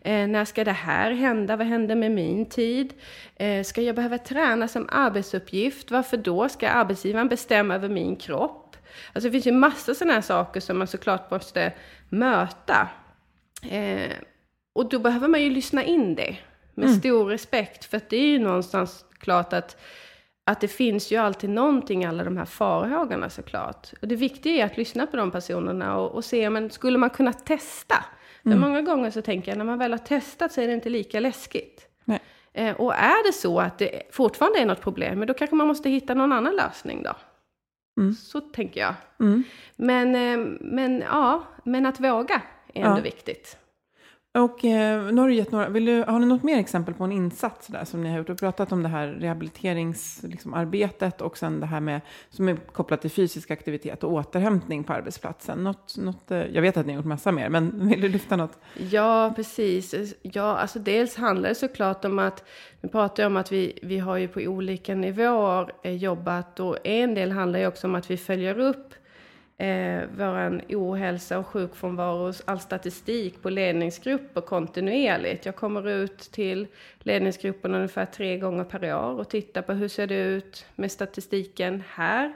Eh, 0.00 0.26
när 0.26 0.44
ska 0.44 0.64
det 0.64 0.72
här 0.72 1.10
hända? 1.10 1.56
Vad 1.56 1.66
händer 1.66 1.94
med 1.94 2.10
min 2.10 2.46
tid? 2.46 2.92
Eh, 3.36 3.64
ska 3.64 3.82
jag 3.82 3.96
behöva 3.96 4.18
träna 4.18 4.68
som 4.68 4.88
arbetsuppgift? 4.92 5.90
Varför 5.90 6.16
då? 6.16 6.48
Ska 6.48 6.68
arbetsgivaren 6.68 7.28
bestämma 7.28 7.74
över 7.74 7.88
min 7.88 8.16
kropp? 8.16 8.76
Alltså 9.12 9.28
det 9.28 9.32
finns 9.32 9.46
ju 9.46 9.52
massor 9.52 9.94
sådana 9.94 10.14
här 10.14 10.20
saker 10.20 10.60
som 10.60 10.78
man 10.78 10.86
såklart 10.86 11.30
måste 11.30 11.72
möta. 12.08 12.88
Och 14.74 14.88
då 14.88 14.98
behöver 14.98 15.28
man 15.28 15.42
ju 15.42 15.50
lyssna 15.50 15.84
in 15.84 16.14
det 16.14 16.36
med 16.74 16.88
mm. 16.88 16.98
stor 16.98 17.26
respekt. 17.26 17.84
För 17.84 17.96
att 17.96 18.10
det 18.10 18.16
är 18.16 18.26
ju 18.26 18.38
någonstans 18.38 19.04
klart 19.20 19.52
att, 19.52 19.76
att 20.46 20.60
det 20.60 20.68
finns 20.68 21.10
ju 21.12 21.16
alltid 21.16 21.50
någonting 21.50 22.02
i 22.02 22.06
alla 22.06 22.24
de 22.24 22.36
här 22.36 22.44
farhågorna 22.44 23.30
såklart. 23.30 23.92
Och 24.02 24.08
det 24.08 24.16
viktiga 24.16 24.62
är 24.62 24.66
att 24.66 24.76
lyssna 24.76 25.06
på 25.06 25.16
de 25.16 25.30
personerna 25.30 25.96
och, 25.98 26.10
och 26.14 26.24
se, 26.24 26.50
men 26.50 26.70
skulle 26.70 26.98
man 26.98 27.10
kunna 27.10 27.32
testa? 27.32 28.04
Men 28.42 28.60
många 28.60 28.82
gånger 28.82 29.10
så 29.10 29.22
tänker 29.22 29.50
jag 29.50 29.58
när 29.58 29.64
man 29.64 29.78
väl 29.78 29.92
har 29.92 29.98
testat 29.98 30.52
så 30.52 30.60
är 30.60 30.66
det 30.66 30.72
inte 30.74 30.88
lika 30.88 31.20
läskigt. 31.20 31.86
Nej. 32.04 32.20
Eh, 32.52 32.76
och 32.76 32.94
är 32.94 33.26
det 33.26 33.32
så 33.32 33.60
att 33.60 33.78
det 33.78 34.02
fortfarande 34.12 34.58
är 34.58 34.66
något 34.66 34.80
problem, 34.80 35.18
men 35.18 35.28
då 35.28 35.34
kanske 35.34 35.56
man 35.56 35.66
måste 35.66 35.90
hitta 35.90 36.14
någon 36.14 36.32
annan 36.32 36.56
lösning 36.56 37.02
då. 37.02 37.12
Mm. 38.00 38.14
Så 38.14 38.40
tänker 38.40 38.80
jag. 38.80 38.94
Mm. 39.20 39.42
Men, 39.76 40.14
eh, 40.14 40.46
men 40.60 41.00
ja, 41.00 41.42
men 41.64 41.86
att 41.86 42.00
våga 42.00 42.42
är 42.74 42.84
ändå 42.84 42.98
Ja. 42.98 43.02
viktigt. 43.02 43.58
Och 44.32 44.64
eh, 44.64 45.12
nu 45.12 45.20
har 45.20 45.28
du 45.28 45.34
gett 45.34 45.52
några, 45.52 45.68
vill 45.68 45.84
du, 45.84 46.04
har 46.08 46.18
ni 46.18 46.26
något 46.26 46.42
mer 46.42 46.58
exempel 46.58 46.94
på 46.94 47.04
en 47.04 47.12
insats 47.12 47.66
där 47.66 47.84
som 47.84 48.02
ni 48.02 48.10
har 48.10 48.18
gjort? 48.18 48.26
Du 48.26 48.32
har 48.32 48.36
pratat 48.36 48.72
om 48.72 48.82
det 48.82 48.88
här 48.88 49.06
rehabiliteringsarbetet 49.06 50.30
liksom, 50.30 50.54
arbetet 50.54 51.20
och 51.20 51.38
sen 51.38 51.60
det 51.60 51.66
här 51.66 51.80
med 51.80 52.00
som 52.28 52.48
är 52.48 52.56
kopplat 52.56 53.00
till 53.00 53.10
fysisk 53.10 53.50
aktivitet 53.50 54.04
och 54.04 54.12
återhämtning 54.12 54.84
på 54.84 54.92
arbetsplatsen. 54.92 55.64
Något, 55.64 55.96
något, 55.96 56.30
eh, 56.30 56.38
jag 56.38 56.62
vet 56.62 56.76
att 56.76 56.86
ni 56.86 56.92
har 56.92 56.98
gjort 56.98 57.06
massa 57.06 57.32
mer, 57.32 57.48
men 57.48 57.88
vill 57.88 58.00
du 58.00 58.08
lyfta 58.08 58.36
något? 58.36 58.58
Ja, 58.90 59.32
precis. 59.36 60.14
Ja, 60.22 60.56
alltså 60.56 60.78
dels 60.78 61.16
handlar 61.16 61.48
det 61.48 61.54
såklart 61.54 62.04
om 62.04 62.18
att, 62.18 62.44
nu 62.80 62.88
pratar 62.88 63.22
jag 63.22 63.30
om 63.30 63.36
att 63.36 63.52
vi, 63.52 63.78
vi 63.82 63.98
har 63.98 64.16
ju 64.16 64.28
på 64.28 64.40
olika 64.40 64.94
nivåer 64.94 65.72
eh, 65.82 65.96
jobbat 65.96 66.60
och 66.60 66.86
en 66.86 67.14
del 67.14 67.32
handlar 67.32 67.58
ju 67.58 67.66
också 67.66 67.86
om 67.86 67.94
att 67.94 68.10
vi 68.10 68.16
följer 68.16 68.58
upp 68.58 68.94
eh, 69.60 70.02
vår 70.16 70.60
ohälsa 70.68 71.38
och 71.38 71.46
sjukfrånvaro, 71.46 72.32
all 72.44 72.60
statistik 72.60 73.42
på 73.42 73.50
ledningsgrupper 73.50 74.40
kontinuerligt. 74.40 75.46
Jag 75.46 75.56
kommer 75.56 75.88
ut 75.88 76.18
till 76.18 76.66
ledningsgrupperna 76.98 77.76
ungefär 77.76 78.06
tre 78.06 78.38
gånger 78.38 78.64
per 78.64 78.94
år 78.94 79.20
och 79.20 79.28
tittar 79.28 79.62
på 79.62 79.72
hur 79.72 79.88
ser 79.88 80.06
det 80.06 80.18
ut 80.18 80.66
med 80.74 80.92
statistiken 80.92 81.82
här. 81.88 82.32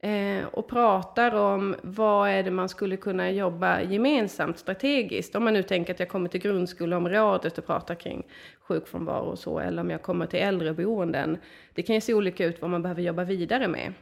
Eh, 0.00 0.44
och 0.44 0.68
pratar 0.68 1.34
om 1.34 1.74
vad 1.82 2.28
är 2.28 2.42
det 2.42 2.50
man 2.50 2.68
skulle 2.68 2.96
kunna 2.96 3.30
jobba 3.30 3.82
gemensamt 3.82 4.58
strategiskt. 4.58 5.36
Om 5.36 5.44
man 5.44 5.54
nu 5.54 5.62
tänker 5.62 5.94
att 5.94 6.00
jag 6.00 6.08
kommer 6.08 6.28
till 6.28 6.40
grundskoleområdet 6.40 7.58
och 7.58 7.66
pratar 7.66 7.94
kring 7.94 8.22
sjukfrånvaro 8.60 9.24
och 9.24 9.38
så, 9.38 9.58
eller 9.58 9.82
om 9.82 9.90
jag 9.90 10.02
kommer 10.02 10.26
till 10.26 10.38
äldreboenden. 10.38 11.38
Det 11.74 11.82
kan 11.82 11.94
ju 11.94 12.00
se 12.00 12.14
olika 12.14 12.44
ut 12.44 12.60
vad 12.60 12.70
man 12.70 12.82
behöver 12.82 13.02
jobba 13.02 13.24
vidare 13.24 13.68
med. 13.68 13.92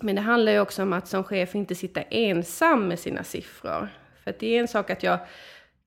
Men 0.00 0.14
det 0.14 0.22
handlar 0.22 0.52
ju 0.52 0.60
också 0.60 0.82
om 0.82 0.92
att 0.92 1.08
som 1.08 1.24
chef 1.24 1.54
inte 1.54 1.74
sitta 1.74 2.02
ensam 2.02 2.88
med 2.88 2.98
sina 2.98 3.24
siffror. 3.24 3.88
För 4.24 4.34
det 4.38 4.56
är 4.56 4.60
en 4.60 4.68
sak 4.68 4.90
att 4.90 5.02
jag 5.02 5.18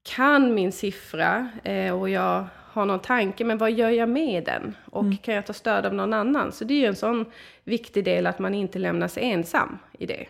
kan 0.04 0.54
min 0.54 0.72
siffra 0.72 1.50
eh, 1.64 2.00
och 2.00 2.10
jag 2.10 2.48
har 2.76 2.86
någon 2.86 3.00
tanke, 3.00 3.44
men 3.44 3.58
vad 3.58 3.72
gör 3.72 3.90
jag 3.90 4.10
med 4.10 4.44
den? 4.44 4.76
Och 4.86 5.06
kan 5.22 5.34
jag 5.34 5.46
ta 5.46 5.54
stöd 5.54 5.86
av 5.86 5.94
någon 5.94 6.14
annan? 6.14 6.52
Så 6.52 6.64
det 6.64 6.74
är 6.74 6.80
ju 6.80 6.86
en 6.86 6.96
sån 6.96 7.26
viktig 7.64 8.06
del 8.06 8.28
att 8.28 8.40
man 8.40 8.54
inte 8.54 8.80
lämnas 8.80 9.18
ensam 9.18 9.78
i 10.00 10.06
det. 10.06 10.26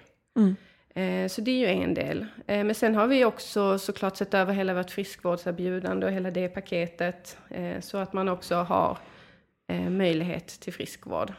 Eh, 0.96 1.28
så 1.28 1.42
det 1.42 1.52
är 1.52 1.58
ju 1.58 1.84
en 1.84 1.94
del. 1.94 2.26
Eh, 2.48 2.64
men 2.64 2.76
sen 2.76 2.96
har 2.96 3.08
vi 3.08 3.26
också 3.26 3.80
såklart 3.80 4.18
sett 4.18 4.34
över 4.34 4.54
hela 4.54 4.74
vårt 4.74 4.92
friskvårdserbjudande 4.92 6.06
och 6.06 6.12
hela 6.12 6.32
det 6.32 6.48
paketet. 6.48 7.38
Eh, 7.50 7.80
så 7.82 7.98
att 7.98 8.14
man 8.14 8.30
också 8.30 8.56
har 8.56 8.98
eh, 9.68 9.90
möjlighet 9.90 10.48
till 10.48 10.74
friskvård. 10.74 11.34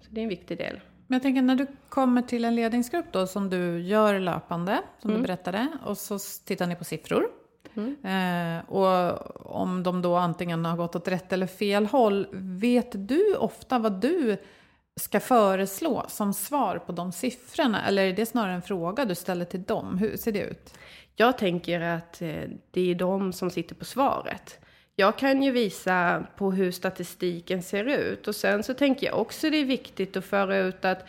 Så 0.00 0.08
det 0.10 0.20
är 0.20 0.22
en 0.22 0.28
viktig 0.28 0.58
del. 0.58 0.80
Men 1.06 1.14
jag 1.16 1.22
tänker 1.22 1.42
när 1.42 1.56
du 1.56 1.66
kommer 1.88 2.22
till 2.22 2.44
en 2.44 2.54
ledningsgrupp 2.54 3.06
då 3.12 3.26
som 3.26 3.50
du 3.50 3.80
gör 3.80 4.20
löpande, 4.20 4.82
som 4.98 5.10
du 5.10 5.20
berättade, 5.22 5.68
och 5.84 5.98
så 5.98 6.18
tittar 6.44 6.66
ni 6.66 6.76
på 6.76 6.84
siffror. 6.84 7.26
Eh, 8.04 8.70
och 8.70 9.56
om 9.56 9.82
de 9.82 10.02
då 10.02 10.16
antingen 10.16 10.64
har 10.64 10.76
gått 10.76 10.96
åt 10.96 11.08
rätt 11.08 11.32
eller 11.32 11.46
fel 11.46 11.86
håll, 11.86 12.26
vet 12.32 13.08
du 13.08 13.36
ofta 13.36 13.78
vad 13.78 14.00
du 14.00 14.36
ska 14.96 15.20
föreslå 15.20 16.04
som 16.08 16.34
svar 16.34 16.78
på 16.78 16.92
de 16.92 17.12
siffrorna? 17.12 17.86
Eller 17.86 18.04
är 18.04 18.12
det 18.12 18.26
snarare 18.26 18.54
en 18.54 18.62
fråga 18.62 19.04
du 19.04 19.14
ställer 19.14 19.44
till 19.44 19.62
dem? 19.62 19.98
Hur 19.98 20.16
ser 20.16 20.32
det 20.32 20.42
ut? 20.42 20.74
Jag 21.16 21.38
tänker 21.38 21.80
att 21.80 22.22
eh, 22.22 22.42
det 22.70 22.90
är 22.90 22.94
de 22.94 23.32
som 23.32 23.50
sitter 23.50 23.74
på 23.74 23.84
svaret. 23.84 24.61
Jag 25.02 25.18
kan 25.18 25.42
ju 25.42 25.50
visa 25.50 26.24
på 26.36 26.52
hur 26.52 26.70
statistiken 26.70 27.62
ser 27.62 27.84
ut 27.84 28.28
och 28.28 28.34
sen 28.34 28.62
så 28.62 28.74
tänker 28.74 29.06
jag 29.06 29.18
också 29.18 29.50
det 29.50 29.56
är 29.56 29.64
viktigt 29.64 30.16
att 30.16 30.24
föra 30.24 30.56
ut 30.56 30.84
att 30.84 31.08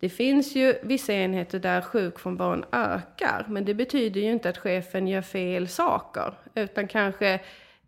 det 0.00 0.08
finns 0.08 0.54
ju 0.54 0.74
vissa 0.82 1.12
enheter 1.12 1.58
där 1.58 1.80
sjukfrånvaron 1.80 2.64
ökar, 2.72 3.44
men 3.48 3.64
det 3.64 3.74
betyder 3.74 4.20
ju 4.20 4.30
inte 4.30 4.48
att 4.48 4.58
chefen 4.58 5.08
gör 5.08 5.22
fel 5.22 5.68
saker, 5.68 6.34
utan 6.54 6.88
kanske 6.88 7.40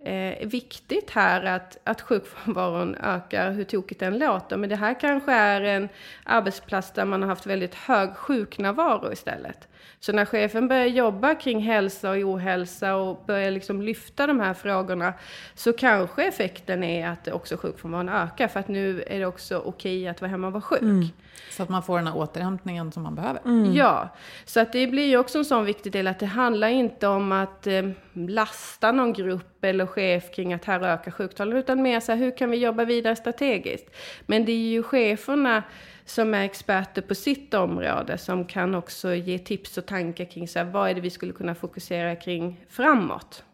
eh, 0.04 0.46
viktigt 0.46 1.10
här 1.10 1.44
att, 1.44 1.78
att 1.84 2.00
sjukfrånvaron 2.00 2.94
ökar, 2.94 3.52
hur 3.52 3.64
tokigt 3.64 4.00
den 4.00 4.18
låter. 4.18 4.56
Men 4.56 4.68
det 4.68 4.76
här 4.76 5.00
kanske 5.00 5.32
är 5.32 5.60
en 5.60 5.88
arbetsplats 6.24 6.92
där 6.92 7.04
man 7.04 7.22
har 7.22 7.28
haft 7.28 7.46
väldigt 7.46 7.74
hög 7.74 8.16
sjuknärvaro 8.16 9.12
istället. 9.12 9.68
Så 10.00 10.12
när 10.12 10.24
chefen 10.24 10.68
börjar 10.68 10.86
jobba 10.86 11.34
kring 11.34 11.60
hälsa 11.60 12.10
och 12.10 12.16
ohälsa 12.16 12.96
och 12.96 13.24
börjar 13.26 13.50
liksom 13.50 13.82
lyfta 13.82 14.26
de 14.26 14.40
här 14.40 14.54
frågorna 14.54 15.14
så 15.54 15.72
kanske 15.72 16.24
effekten 16.24 16.84
är 16.84 17.08
att 17.08 17.28
också 17.28 17.56
sjukfrånvaron 17.56 18.08
ökar 18.08 18.48
för 18.48 18.60
att 18.60 18.68
nu 18.68 19.02
är 19.06 19.20
det 19.20 19.26
också 19.26 19.58
okej 19.58 20.08
att 20.08 20.20
vara 20.20 20.30
hemma 20.30 20.46
och 20.46 20.52
vara 20.52 20.62
sjuk. 20.62 21.14
Så 21.50 21.62
att 21.62 21.68
man 21.68 21.82
får 21.82 21.98
den 21.98 22.06
här 22.06 22.16
återhämtningen 22.16 22.92
som 22.92 23.02
man 23.02 23.14
behöver. 23.14 23.40
Ja, 23.74 24.08
så 24.44 24.60
att 24.60 24.72
det 24.72 24.86
blir 24.86 25.06
ju 25.06 25.18
också 25.18 25.38
en 25.38 25.44
sån 25.44 25.64
viktig 25.64 25.92
del 25.92 26.06
att 26.06 26.18
det 26.18 26.26
handlar 26.26 26.68
inte 26.68 27.06
om 27.06 27.32
att 27.32 27.66
eh, 27.66 27.82
lasta 28.12 28.92
någon 28.92 29.12
grupp 29.12 29.64
eller 29.64 29.86
chef 29.86 30.34
kring 30.34 30.52
att 30.52 30.64
här 30.64 30.80
ökar 30.80 31.10
sjuktalen, 31.10 31.56
utan 31.56 31.82
mer 31.82 32.00
så 32.00 32.12
här, 32.12 32.18
hur 32.18 32.36
kan 32.36 32.50
vi 32.50 32.56
jobba 32.56 32.84
vidare 32.84 33.16
strategiskt? 33.16 33.86
Men 34.26 34.44
det 34.44 34.52
är 34.52 34.68
ju 34.68 34.82
cheferna 34.82 35.62
som 36.04 36.34
är 36.34 36.44
experter 36.44 37.02
på 37.02 37.14
sitt 37.14 37.54
område 37.54 38.18
som 38.18 38.44
kan 38.44 38.74
också 38.74 39.14
ge 39.14 39.38
tips 39.38 39.78
och 39.78 39.86
tankar 39.86 40.24
kring 40.24 40.48
så 40.48 40.58
här, 40.58 40.66
vad 40.66 40.90
är 40.90 40.94
det 40.94 41.00
vi 41.00 41.10
skulle 41.10 41.32
kunna 41.32 41.54
fokusera 41.54 42.16
kring 42.16 42.64
framåt. 42.68 43.44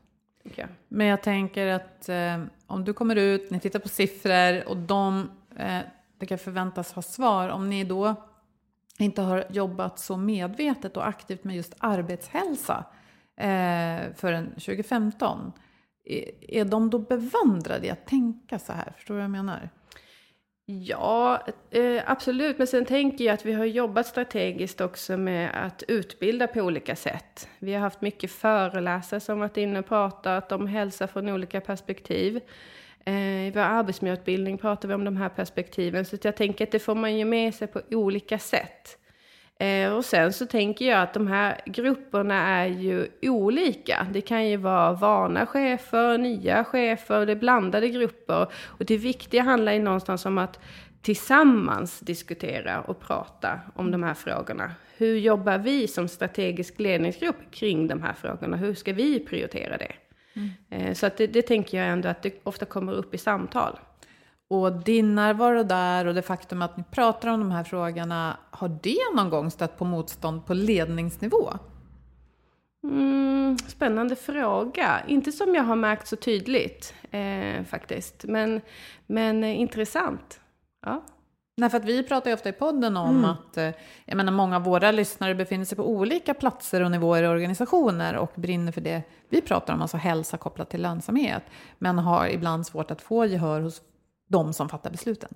jag. 0.42 0.68
Men 0.88 1.06
jag 1.06 1.22
tänker 1.22 1.66
att 1.66 2.08
eh, 2.08 2.42
om 2.66 2.84
du 2.84 2.92
kommer 2.92 3.16
ut, 3.16 3.50
ni 3.50 3.60
tittar 3.60 3.78
på 3.78 3.88
siffror 3.88 4.68
och 4.68 4.76
de 4.76 5.30
eh, 5.56 5.80
det 6.20 6.26
kan 6.26 6.38
förväntas 6.38 6.92
ha 6.92 7.02
svar. 7.02 7.48
Om 7.48 7.70
ni 7.70 7.84
då 7.84 8.14
inte 8.98 9.22
har 9.22 9.44
jobbat 9.50 9.98
så 9.98 10.16
medvetet 10.16 10.96
och 10.96 11.08
aktivt 11.08 11.44
med 11.44 11.56
just 11.56 11.74
arbetshälsa 11.78 12.84
eh, 13.36 14.12
förrän 14.16 14.46
2015. 14.50 15.52
Är, 16.04 16.18
eh, 16.18 16.60
är 16.60 16.64
de 16.64 16.90
då 16.90 16.98
bevandrade 16.98 17.86
i 17.86 17.90
att 17.90 18.06
tänka 18.06 18.58
så 18.58 18.72
här? 18.72 18.92
Förstår 18.96 19.14
du 19.14 19.18
vad 19.18 19.24
jag 19.24 19.30
menar? 19.30 19.70
Ja, 20.78 21.46
eh, 21.70 22.02
absolut. 22.06 22.58
Men 22.58 22.66
sen 22.66 22.84
tänker 22.84 23.24
jag 23.24 23.34
att 23.34 23.46
vi 23.46 23.52
har 23.52 23.64
jobbat 23.64 24.06
strategiskt 24.06 24.80
också 24.80 25.16
med 25.16 25.66
att 25.66 25.82
utbilda 25.88 26.46
på 26.46 26.60
olika 26.60 26.96
sätt. 26.96 27.48
Vi 27.58 27.74
har 27.74 27.80
haft 27.80 28.00
mycket 28.00 28.30
föreläsare 28.30 29.20
som 29.20 29.40
varit 29.40 29.56
inne 29.56 29.78
och 29.78 29.86
pratat 29.86 30.52
om 30.52 30.66
hälsa 30.66 31.06
från 31.06 31.28
olika 31.28 31.60
perspektiv. 31.60 32.40
Eh, 33.04 33.46
I 33.46 33.52
vår 33.54 33.60
arbetsmiljöutbildning 33.60 34.58
pratar 34.58 34.88
vi 34.88 34.94
om 34.94 35.04
de 35.04 35.16
här 35.16 35.28
perspektiven. 35.28 36.04
Så 36.04 36.16
jag 36.22 36.36
tänker 36.36 36.64
att 36.64 36.72
det 36.72 36.78
får 36.78 36.94
man 36.94 37.18
ju 37.18 37.24
med 37.24 37.54
sig 37.54 37.68
på 37.68 37.80
olika 37.90 38.38
sätt. 38.38 38.98
Eh, 39.60 39.92
och 39.92 40.04
sen 40.04 40.32
så 40.32 40.46
tänker 40.46 40.84
jag 40.84 41.02
att 41.02 41.14
de 41.14 41.26
här 41.26 41.60
grupperna 41.66 42.34
är 42.34 42.66
ju 42.66 43.08
olika. 43.22 44.06
Det 44.12 44.20
kan 44.20 44.48
ju 44.48 44.56
vara 44.56 44.92
vana 44.92 45.46
chefer, 45.46 46.18
nya 46.18 46.64
chefer, 46.64 47.26
det 47.26 47.32
är 47.32 47.36
blandade 47.36 47.88
grupper. 47.88 48.46
Och 48.64 48.84
det 48.84 48.96
viktiga 48.96 49.42
handlar 49.42 49.72
ju 49.72 49.78
någonstans 49.78 50.26
om 50.26 50.38
att 50.38 50.60
tillsammans 51.02 52.00
diskutera 52.00 52.80
och 52.80 53.00
prata 53.00 53.60
om 53.74 53.90
de 53.90 54.02
här 54.02 54.14
frågorna. 54.14 54.72
Hur 54.96 55.16
jobbar 55.18 55.58
vi 55.58 55.88
som 55.88 56.08
strategisk 56.08 56.78
ledningsgrupp 56.78 57.50
kring 57.50 57.88
de 57.88 58.02
här 58.02 58.12
frågorna? 58.12 58.56
Hur 58.56 58.74
ska 58.74 58.92
vi 58.92 59.20
prioritera 59.20 59.76
det? 59.76 59.92
Eh, 60.70 60.94
Så 60.94 61.06
att 61.06 61.16
det, 61.16 61.26
det 61.26 61.42
tänker 61.42 61.78
jag 61.78 61.88
ändå 61.88 62.08
att 62.08 62.22
det 62.22 62.40
ofta 62.42 62.66
kommer 62.66 62.92
upp 62.92 63.14
i 63.14 63.18
samtal. 63.18 63.78
Och 64.50 64.72
din 64.72 65.14
närvaro 65.14 65.62
där 65.62 66.06
och 66.06 66.14
det 66.14 66.22
faktum 66.22 66.62
att 66.62 66.76
ni 66.76 66.82
pratar 66.90 67.28
om 67.28 67.40
de 67.40 67.50
här 67.50 67.64
frågorna, 67.64 68.36
har 68.50 68.78
det 68.82 69.16
någon 69.16 69.30
gång 69.30 69.50
stött 69.50 69.78
på 69.78 69.84
motstånd 69.84 70.46
på 70.46 70.54
ledningsnivå? 70.54 71.52
Mm, 72.84 73.58
spännande 73.58 74.16
fråga. 74.16 75.02
Inte 75.06 75.32
som 75.32 75.54
jag 75.54 75.62
har 75.62 75.76
märkt 75.76 76.08
så 76.08 76.16
tydligt 76.16 76.94
eh, 77.10 77.64
faktiskt. 77.64 78.24
Men, 78.24 78.60
men 79.06 79.44
eh, 79.44 79.60
intressant. 79.60 80.40
Ja. 80.86 81.04
Nej, 81.56 81.70
för 81.70 81.76
att 81.76 81.84
vi 81.84 82.02
pratar 82.02 82.30
ju 82.30 82.34
ofta 82.34 82.48
i 82.48 82.52
podden 82.52 82.96
om 82.96 83.24
att 83.24 83.56
eh, 83.56 83.70
jag 84.04 84.16
menar, 84.16 84.32
många 84.32 84.56
av 84.56 84.62
våra 84.62 84.90
lyssnare 84.90 85.34
befinner 85.34 85.64
sig 85.64 85.76
på 85.76 85.88
olika 85.88 86.34
platser 86.34 86.80
och 86.80 86.90
nivåer 86.90 87.22
i 87.22 87.26
organisationer 87.26 88.16
och 88.16 88.32
brinner 88.34 88.72
för 88.72 88.80
det 88.80 89.02
vi 89.28 89.40
pratar 89.40 89.74
om, 89.74 89.82
alltså 89.82 89.96
hälsa 89.96 90.36
kopplat 90.36 90.70
till 90.70 90.82
lönsamhet, 90.82 91.42
men 91.78 91.98
har 91.98 92.28
ibland 92.28 92.66
svårt 92.66 92.90
att 92.90 93.02
få 93.02 93.24
gehör 93.26 93.60
hos 93.60 93.82
de 94.30 94.52
som 94.52 94.68
fattar 94.68 94.90
besluten. 94.90 95.34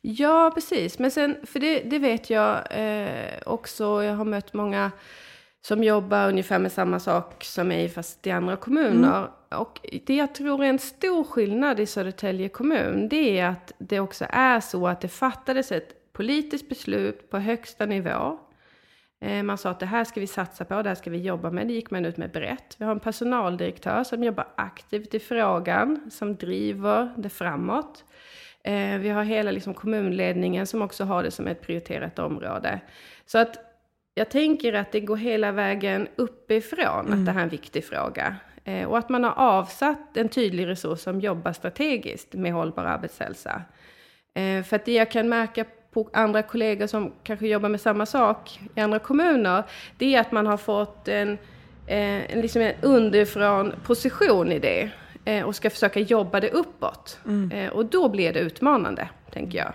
Ja, 0.00 0.50
precis. 0.54 0.98
Men 0.98 1.10
sen, 1.10 1.36
för 1.46 1.60
det, 1.60 1.80
det 1.80 1.98
vet 1.98 2.30
jag 2.30 2.66
eh, 2.70 3.38
också, 3.46 4.02
jag 4.02 4.14
har 4.14 4.24
mött 4.24 4.54
många 4.54 4.90
som 5.60 5.84
jobbar 5.84 6.28
ungefär 6.28 6.58
med 6.58 6.72
samma 6.72 7.00
sak 7.00 7.44
som 7.44 7.68
mig 7.68 7.88
fast 7.88 8.26
i 8.26 8.30
andra 8.30 8.56
kommuner. 8.56 9.28
Och 9.48 9.80
det 10.06 10.16
jag 10.16 10.34
tror 10.34 10.64
är 10.64 10.68
en 10.68 10.78
stor 10.78 11.24
skillnad 11.24 11.80
i 11.80 11.86
Södertälje 11.86 12.48
kommun, 12.48 13.08
det 13.08 13.38
är 13.38 13.46
att 13.46 13.72
det 13.78 14.00
också 14.00 14.26
är 14.28 14.60
så 14.60 14.88
att 14.88 15.00
det 15.00 15.08
fattades 15.08 15.72
ett 15.72 16.12
politiskt 16.12 16.68
beslut 16.68 17.30
på 17.30 17.38
högsta 17.38 17.86
nivå. 17.86 18.38
Eh, 19.20 19.42
Man 19.42 19.58
sa 19.58 19.70
att 19.70 19.80
det 19.80 19.86
här 19.86 20.04
ska 20.04 20.20
vi 20.20 20.26
satsa 20.26 20.64
på, 20.64 20.82
det 20.82 20.88
här 20.88 20.94
ska 20.94 21.10
vi 21.10 21.18
jobba 21.18 21.50
med. 21.50 21.66
Det 21.66 21.72
gick 21.72 21.90
man 21.90 22.04
ut 22.04 22.16
med 22.16 22.30
brett. 22.30 22.76
Vi 22.78 22.84
har 22.84 22.92
en 22.92 23.00
personaldirektör 23.00 24.04
som 24.04 24.24
jobbar 24.24 24.46
aktivt 24.56 25.14
i 25.14 25.18
frågan, 25.18 26.10
som 26.10 26.36
driver 26.36 27.12
det 27.16 27.28
framåt. 27.28 28.04
Eh, 28.64 28.98
Vi 28.98 29.08
har 29.08 29.24
hela 29.24 29.50
liksom 29.50 29.74
kommunledningen 29.74 30.66
som 30.66 30.82
också 30.82 31.04
har 31.04 31.22
det 31.22 31.30
som 31.30 31.46
ett 31.46 31.62
prioriterat 31.62 32.18
område. 32.18 32.80
Så 33.26 33.38
att 33.38 33.56
jag 34.14 34.28
tänker 34.30 34.72
att 34.72 34.92
det 34.92 35.00
går 35.00 35.16
hela 35.16 35.52
vägen 35.52 36.08
uppifrån 36.16 37.12
att 37.12 37.26
det 37.26 37.32
här 37.32 37.38
är 37.40 37.44
en 37.44 37.48
viktig 37.48 37.84
fråga. 37.84 38.36
Eh, 38.64 38.88
Och 38.88 38.98
att 38.98 39.08
man 39.08 39.24
har 39.24 39.32
avsatt 39.36 40.16
en 40.16 40.28
tydlig 40.28 40.66
resurs 40.66 41.00
som 41.00 41.20
jobbar 41.20 41.52
strategiskt 41.52 42.34
med 42.34 42.52
hållbar 42.52 42.84
arbetshälsa. 42.84 43.62
För 44.64 44.76
att 44.76 44.84
det 44.84 44.92
jag 44.92 45.10
kan 45.10 45.28
märka 45.28 45.64
på 45.92 46.08
andra 46.12 46.42
kollegor 46.42 46.86
som 46.86 47.12
kanske 47.22 47.48
jobbar 47.48 47.68
med 47.68 47.80
samma 47.80 48.06
sak 48.06 48.60
i 48.74 48.80
andra 48.80 48.98
kommuner, 48.98 49.62
det 49.98 50.14
är 50.14 50.20
att 50.20 50.32
man 50.32 50.46
har 50.46 50.56
fått 50.56 51.08
en, 51.08 51.30
eh, 51.86 52.32
en, 52.32 52.40
liksom 52.40 52.62
en 52.62 52.72
underifrån 52.82 53.72
position 53.84 54.52
i 54.52 54.58
det 54.58 54.90
eh, 55.24 55.44
och 55.44 55.54
ska 55.56 55.70
försöka 55.70 56.00
jobba 56.00 56.40
det 56.40 56.50
uppåt. 56.50 57.18
Eh, 57.52 57.68
Och 57.72 57.86
då 57.86 58.08
blir 58.08 58.32
det 58.32 58.40
utmanande, 58.40 59.08
tänker 59.32 59.58
jag. 59.58 59.72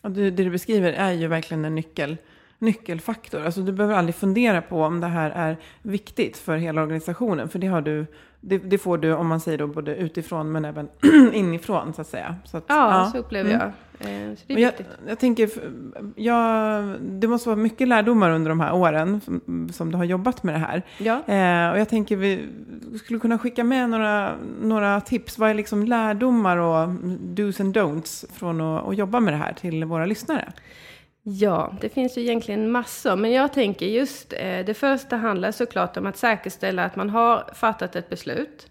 Och 0.00 0.10
det, 0.10 0.30
det 0.30 0.44
du 0.44 0.50
beskriver 0.50 0.92
är 0.92 1.12
ju 1.12 1.26
verkligen 1.26 1.64
en 1.64 1.74
nyckel, 1.74 2.16
nyckelfaktor. 2.58 3.44
Alltså 3.44 3.60
du 3.60 3.72
behöver 3.72 3.94
aldrig 3.94 4.14
fundera 4.14 4.62
på 4.62 4.82
om 4.82 5.00
det 5.00 5.06
här 5.06 5.30
är 5.30 5.56
viktigt 5.82 6.36
för 6.36 6.56
hela 6.56 6.82
organisationen. 6.82 7.48
För 7.48 7.58
det, 7.58 7.66
har 7.66 7.80
du, 7.80 8.06
det, 8.40 8.58
det 8.58 8.78
får 8.78 8.98
du, 8.98 9.14
om 9.14 9.26
man 9.26 9.40
säger 9.40 9.58
då, 9.58 9.66
både 9.66 9.96
utifrån 9.96 10.52
men 10.52 10.64
även 10.64 10.88
inifrån 11.32 11.94
så 11.94 12.00
att 12.00 12.06
säga. 12.06 12.36
Så 12.44 12.56
att, 12.56 12.64
Ja, 12.68 13.08
så 13.12 13.18
upplever 13.18 13.50
Mm. 13.50 13.60
jag. 13.62 13.72
Eh, 14.04 14.36
Så 14.36 14.44
det 14.46 14.54
är 14.54 14.58
jag, 14.58 14.72
jag 15.08 15.18
tänker, 15.18 15.50
jag, 16.16 16.84
det 17.00 17.28
måste 17.28 17.48
vara 17.48 17.56
mycket 17.56 17.88
lärdomar 17.88 18.30
under 18.30 18.48
de 18.48 18.60
här 18.60 18.74
åren 18.74 19.20
som, 19.20 19.68
som 19.72 19.90
du 19.92 19.96
har 19.96 20.04
jobbat 20.04 20.42
med 20.42 20.54
det 20.54 20.58
här. 20.58 20.82
Ja. 20.98 21.14
Eh, 21.14 21.72
och 21.72 21.78
jag 21.78 21.88
tänker 21.88 22.16
vi 22.16 22.48
skulle 22.98 23.20
kunna 23.20 23.38
skicka 23.38 23.64
med 23.64 23.90
några, 23.90 24.36
några 24.62 25.00
tips. 25.00 25.38
Vad 25.38 25.50
är 25.50 25.54
liksom 25.54 25.84
lärdomar 25.84 26.56
och 26.56 26.88
do's 27.34 27.60
and 27.60 27.76
don'ts 27.76 28.32
från 28.32 28.60
att, 28.60 28.88
att 28.88 28.96
jobba 28.96 29.20
med 29.20 29.34
det 29.34 29.38
här 29.38 29.52
till 29.52 29.84
våra 29.84 30.06
lyssnare? 30.06 30.52
Ja, 31.24 31.74
det 31.80 31.88
finns 31.88 32.18
ju 32.18 32.22
egentligen 32.22 32.70
massor, 32.70 33.16
men 33.16 33.32
jag 33.32 33.52
tänker 33.52 33.86
just 33.86 34.32
eh, 34.32 34.64
det 34.66 34.74
första 34.74 35.16
handlar 35.16 35.52
såklart 35.52 35.96
om 35.96 36.06
att 36.06 36.16
säkerställa 36.16 36.84
att 36.84 36.96
man 36.96 37.10
har 37.10 37.50
fattat 37.54 37.96
ett 37.96 38.08
beslut 38.10 38.66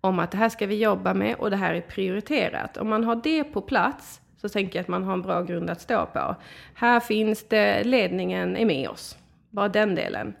om 0.00 0.18
att 0.18 0.30
det 0.30 0.36
här 0.36 0.48
ska 0.48 0.66
vi 0.66 0.82
jobba 0.82 1.14
med 1.14 1.34
och 1.38 1.50
det 1.50 1.56
här 1.56 1.74
är 1.74 1.80
prioriterat. 1.80 2.76
Om 2.76 2.88
man 2.88 3.04
har 3.04 3.20
det 3.24 3.44
på 3.44 3.60
plats 3.60 4.20
så 4.48 4.52
tänker 4.52 4.78
jag 4.78 4.82
att 4.82 4.88
man 4.88 5.04
har 5.04 5.12
en 5.12 5.22
bra 5.22 5.42
grund 5.42 5.70
att 5.70 5.80
stå 5.80 6.06
på. 6.06 6.36
Här 6.74 7.00
finns 7.00 7.44
det, 7.48 7.84
ledningen 7.84 8.56
är 8.56 8.64
med 8.64 8.88
oss, 8.88 9.18
bara 9.50 9.68
den 9.68 9.94
delen. 9.94 10.34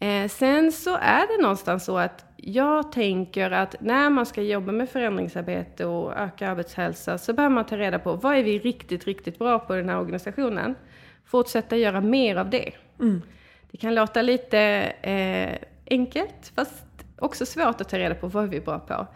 Eh, 0.00 0.28
sen 0.28 0.72
så 0.72 0.96
är 0.96 1.36
det 1.36 1.42
någonstans 1.42 1.84
så 1.84 1.98
att 1.98 2.24
jag 2.36 2.92
tänker 2.92 3.50
att 3.50 3.76
när 3.80 4.10
man 4.10 4.26
ska 4.26 4.42
jobba 4.42 4.72
med 4.72 4.88
förändringsarbete 4.90 5.84
och 5.84 6.16
öka 6.16 6.50
arbetshälsa 6.50 7.18
så 7.18 7.32
behöver 7.32 7.54
man 7.54 7.66
ta 7.66 7.76
reda 7.76 7.98
på 7.98 8.14
vad 8.14 8.36
är 8.36 8.42
vi 8.42 8.58
riktigt, 8.58 9.04
riktigt 9.04 9.38
bra 9.38 9.58
på 9.58 9.74
i 9.74 9.78
den 9.78 9.88
här 9.88 10.00
organisationen. 10.00 10.74
Fortsätta 11.24 11.76
göra 11.76 12.00
mer 12.00 12.36
av 12.36 12.50
det. 12.50 12.72
Det 13.70 13.76
kan 13.76 13.94
låta 13.94 14.22
lite 14.22 14.58
eh, 15.02 15.58
enkelt 15.90 16.52
fast 16.54 16.84
också 17.20 17.46
svårt 17.46 17.80
att 17.80 17.88
ta 17.88 17.98
reda 17.98 18.14
på 18.14 18.28
vad 18.28 18.44
är 18.44 18.48
vi 18.48 18.60
bra 18.60 18.78
på. 18.78 19.06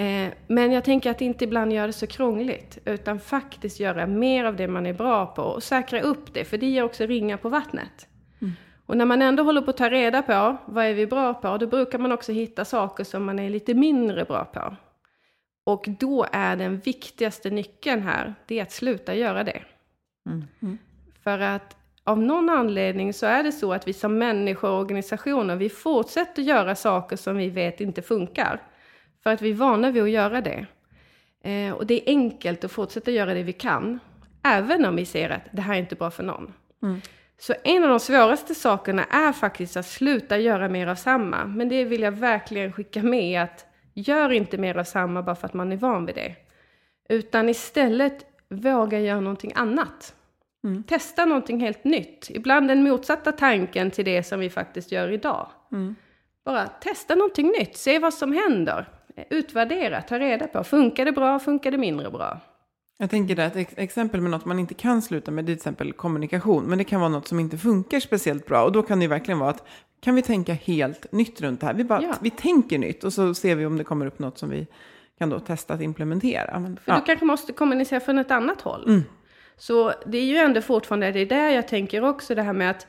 Eh, 0.00 0.32
men 0.46 0.72
jag 0.72 0.84
tänker 0.84 1.10
att 1.10 1.20
inte 1.20 1.44
ibland 1.44 1.72
göra 1.72 1.86
det 1.86 1.92
så 1.92 2.06
krångligt 2.06 2.78
utan 2.84 3.20
faktiskt 3.20 3.80
göra 3.80 4.06
mer 4.06 4.44
av 4.44 4.56
det 4.56 4.68
man 4.68 4.86
är 4.86 4.92
bra 4.92 5.26
på 5.26 5.42
och 5.42 5.62
säkra 5.62 6.00
upp 6.00 6.34
det 6.34 6.44
för 6.44 6.58
det 6.58 6.66
ger 6.66 6.82
också 6.82 7.06
ringar 7.06 7.36
på 7.36 7.48
vattnet. 7.48 8.06
Och 8.86 8.96
när 8.96 9.04
man 9.04 9.22
ändå 9.22 9.42
håller 9.42 9.62
på 9.62 9.70
att 9.70 9.76
ta 9.76 9.90
reda 9.90 10.22
på 10.22 10.56
vad 10.66 10.84
är 10.84 10.94
vi 10.94 11.06
bra 11.06 11.34
på, 11.34 11.56
då 11.56 11.66
brukar 11.66 11.98
man 11.98 12.12
också 12.12 12.32
hitta 12.32 12.64
saker 12.64 13.04
som 13.04 13.24
man 13.24 13.38
är 13.38 13.50
lite 13.50 13.74
mindre 13.74 14.24
bra 14.24 14.44
på. 14.44 14.76
Och 15.64 15.84
då 15.88 16.26
är 16.32 16.56
den 16.56 16.78
viktigaste 16.78 17.50
nyckeln 17.50 18.02
här, 18.02 18.34
det 18.46 18.58
är 18.58 18.62
att 18.62 18.72
sluta 18.72 19.14
göra 19.14 19.44
det. 19.44 19.62
För 21.24 21.38
att 21.38 21.76
av 22.04 22.18
någon 22.22 22.48
anledning 22.48 23.12
så 23.12 23.26
är 23.26 23.42
det 23.42 23.52
så 23.52 23.72
att 23.72 23.88
vi 23.88 23.92
som 23.92 24.18
människor 24.18 24.70
och 24.70 24.78
organisationer, 24.78 25.56
vi 25.56 25.68
fortsätter 25.68 26.42
göra 26.42 26.74
saker 26.74 27.16
som 27.16 27.36
vi 27.36 27.48
vet 27.48 27.80
inte 27.80 28.02
funkar. 28.02 28.62
För 29.22 29.30
att 29.30 29.42
vi 29.42 29.50
är 29.50 29.54
vana 29.54 29.90
vid 29.90 30.02
att 30.02 30.10
göra 30.10 30.40
det. 30.40 30.66
Eh, 31.44 31.72
och 31.72 31.86
det 31.86 31.94
är 31.94 32.02
enkelt 32.06 32.64
att 32.64 32.72
fortsätta 32.72 33.10
göra 33.10 33.34
det 33.34 33.42
vi 33.42 33.52
kan, 33.52 34.00
även 34.42 34.84
om 34.84 34.96
vi 34.96 35.06
ser 35.06 35.30
att 35.30 35.42
det 35.52 35.62
här 35.62 35.74
är 35.74 35.78
inte 35.78 35.94
bra 35.94 36.10
för 36.10 36.22
någon. 36.22 36.52
Så 37.38 37.54
en 37.64 37.82
av 37.82 37.88
de 37.88 38.00
svåraste 38.00 38.54
sakerna 38.54 39.04
är 39.04 39.32
faktiskt 39.32 39.76
att 39.76 39.86
sluta 39.86 40.38
göra 40.38 40.68
mer 40.68 40.86
av 40.86 40.94
samma. 40.94 41.44
Men 41.46 41.68
det 41.68 41.84
vill 41.84 42.02
jag 42.02 42.12
verkligen 42.12 42.72
skicka 42.72 43.02
med 43.02 43.42
att 43.42 43.66
gör 43.94 44.32
inte 44.32 44.58
mer 44.58 44.78
av 44.78 44.84
samma 44.84 45.22
bara 45.22 45.36
för 45.36 45.46
att 45.46 45.54
man 45.54 45.72
är 45.72 45.76
van 45.76 46.06
vid 46.06 46.14
det. 46.14 46.36
Utan 47.08 47.48
istället 47.48 48.26
våga 48.48 49.00
göra 49.00 49.20
någonting 49.20 49.52
annat. 49.54 50.14
Testa 50.86 51.24
någonting 51.24 51.60
helt 51.60 51.84
nytt. 51.84 52.26
Ibland 52.30 52.68
den 52.68 52.82
motsatta 52.82 53.32
tanken 53.32 53.90
till 53.90 54.04
det 54.04 54.22
som 54.22 54.40
vi 54.40 54.50
faktiskt 54.50 54.92
gör 54.92 55.08
idag. 55.12 55.48
Bara 56.44 56.66
testa 56.66 57.14
någonting 57.14 57.46
nytt, 57.58 57.76
se 57.76 57.98
vad 57.98 58.14
som 58.14 58.32
händer. 58.32 58.88
Utvärdera, 59.30 60.02
ta 60.02 60.18
reda 60.18 60.46
på. 60.46 60.64
Funkar 60.64 61.04
det 61.04 61.12
bra, 61.12 61.38
funkar 61.38 61.70
det 61.70 61.78
mindre 61.78 62.10
bra? 62.10 62.40
Jag 62.98 63.10
tänker 63.10 63.36
där 63.36 63.46
ett 63.46 63.56
ex- 63.56 63.74
exempel 63.76 64.20
med 64.20 64.30
något 64.30 64.44
man 64.44 64.58
inte 64.58 64.74
kan 64.74 65.02
sluta 65.02 65.30
med, 65.30 65.44
det 65.44 65.52
är 65.52 65.54
till 65.54 65.58
exempel 65.60 65.92
kommunikation. 65.92 66.64
Men 66.64 66.78
det 66.78 66.84
kan 66.84 67.00
vara 67.00 67.08
något 67.10 67.28
som 67.28 67.40
inte 67.40 67.58
funkar 67.58 68.00
speciellt 68.00 68.46
bra. 68.46 68.64
Och 68.64 68.72
då 68.72 68.82
kan 68.82 68.98
det 68.98 69.02
ju 69.02 69.08
verkligen 69.08 69.38
vara 69.38 69.50
att, 69.50 69.66
kan 70.00 70.14
vi 70.14 70.22
tänka 70.22 70.52
helt 70.52 71.12
nytt 71.12 71.40
runt 71.40 71.60
det 71.60 71.66
här? 71.66 71.74
Vi, 71.74 71.84
bara, 71.84 72.02
Ja. 72.02 72.14
vi 72.22 72.30
tänker 72.30 72.78
nytt 72.78 73.04
och 73.04 73.12
så 73.12 73.34
ser 73.34 73.54
vi 73.56 73.66
om 73.66 73.78
det 73.78 73.84
kommer 73.84 74.06
upp 74.06 74.18
något 74.18 74.38
som 74.38 74.50
vi 74.50 74.66
kan 75.18 75.30
då 75.30 75.40
testa 75.40 75.74
att 75.74 75.80
implementera. 75.80 76.58
Men, 76.58 76.76
För 76.84 76.92
du 76.94 77.00
kanske 77.00 77.24
måste 77.24 77.52
kommunicera 77.52 78.00
från 78.00 78.18
ett 78.18 78.30
annat 78.30 78.60
håll. 78.60 79.02
Så 79.60 79.92
det 80.06 80.18
är 80.18 80.24
ju 80.24 80.36
ändå 80.36 80.60
fortfarande, 80.60 81.12
det 81.12 81.20
är 81.20 81.26
där 81.26 81.50
jag 81.50 81.68
tänker 81.68 82.04
också 82.04 82.34
det 82.34 82.42
här 82.42 82.52
med 82.52 82.70
att, 82.70 82.86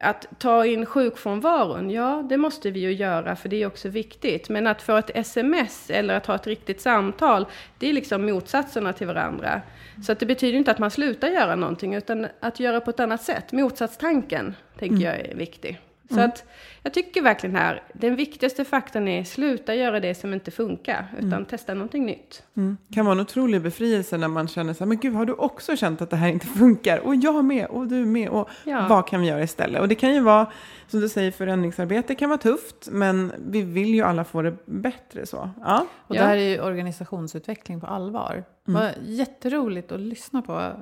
att 0.00 0.26
ta 0.38 0.66
in 0.66 0.86
sjukfrånvaron. 0.86 1.90
Ja, 1.90 2.26
det 2.28 2.36
måste 2.36 2.70
vi 2.70 2.80
ju 2.80 2.92
göra 2.92 3.36
för 3.36 3.48
det 3.48 3.62
är 3.62 3.66
också 3.66 3.88
viktigt. 3.88 4.48
Men 4.48 4.66
att 4.66 4.82
få 4.82 4.96
ett 4.96 5.10
sms 5.14 5.90
eller 5.90 6.14
att 6.14 6.26
ha 6.26 6.34
ett 6.34 6.46
riktigt 6.46 6.80
samtal, 6.80 7.46
det 7.78 7.88
är 7.88 7.92
liksom 7.92 8.26
motsatserna 8.26 8.92
till 8.92 9.06
varandra. 9.06 9.60
Så 10.06 10.12
att 10.12 10.20
det 10.20 10.26
betyder 10.26 10.58
inte 10.58 10.70
att 10.70 10.78
man 10.78 10.90
slutar 10.90 11.28
göra 11.28 11.56
någonting, 11.56 11.94
utan 11.94 12.26
att 12.40 12.60
göra 12.60 12.80
på 12.80 12.90
ett 12.90 13.00
annat 13.00 13.22
sätt. 13.22 13.52
Motsatstanken, 13.52 14.54
tänker 14.78 15.04
jag 15.04 15.20
är 15.20 15.34
viktig. 15.34 15.80
Så 16.10 16.20
att 16.20 16.44
jag 16.82 16.94
tycker 16.94 17.22
verkligen 17.22 17.56
här, 17.56 17.82
den 17.92 18.16
viktigaste 18.16 18.64
faktorn 18.64 19.08
är 19.08 19.24
sluta 19.24 19.74
göra 19.74 20.00
det 20.00 20.14
som 20.14 20.34
inte 20.34 20.50
funkar, 20.50 21.06
utan 21.18 21.44
testa 21.44 21.74
någonting 21.74 22.06
nytt. 22.06 22.42
Mm. 22.56 22.76
kan 22.94 23.04
vara 23.04 23.14
en 23.14 23.20
otrolig 23.20 23.62
befrielse 23.62 24.16
när 24.16 24.28
man 24.28 24.48
känner 24.48 24.72
så 24.72 24.78
här, 24.78 24.86
men 24.86 24.98
gud, 24.98 25.14
har 25.14 25.26
du 25.26 25.32
också 25.32 25.76
känt 25.76 26.02
att 26.02 26.10
det 26.10 26.16
här 26.16 26.28
inte 26.28 26.46
funkar? 26.46 26.98
Och 26.98 27.14
jag 27.16 27.44
med, 27.44 27.66
och 27.66 27.86
du 27.86 28.06
med, 28.06 28.28
och 28.28 28.48
Ja. 28.64 28.86
vad 28.88 29.06
kan 29.06 29.20
vi 29.20 29.26
göra 29.26 29.42
istället? 29.42 29.80
Och 29.80 29.88
det 29.88 29.94
kan 29.94 30.14
ju 30.14 30.20
vara, 30.20 30.46
som 30.88 31.00
du 31.00 31.08
säger, 31.08 31.30
förändringsarbete 31.30 32.14
kan 32.14 32.28
vara 32.30 32.38
tufft, 32.40 32.88
men 32.90 33.32
vi 33.48 33.62
vill 33.62 33.94
ju 33.94 34.02
alla 34.02 34.24
få 34.24 34.42
det 34.42 34.56
bättre 34.66 35.26
så. 35.26 35.50
Ja. 35.60 35.86
Och 36.06 36.16
Ja. 36.16 36.20
det 36.22 36.26
här 36.28 36.36
är 36.36 36.48
ju 36.48 36.60
organisationsutveckling 36.60 37.80
på 37.80 37.86
allvar. 37.86 38.44
Mm. 38.68 38.80
Vad 38.80 38.90
jätteroligt 39.06 39.92
att 39.92 40.00
lyssna 40.00 40.42
på 40.42 40.72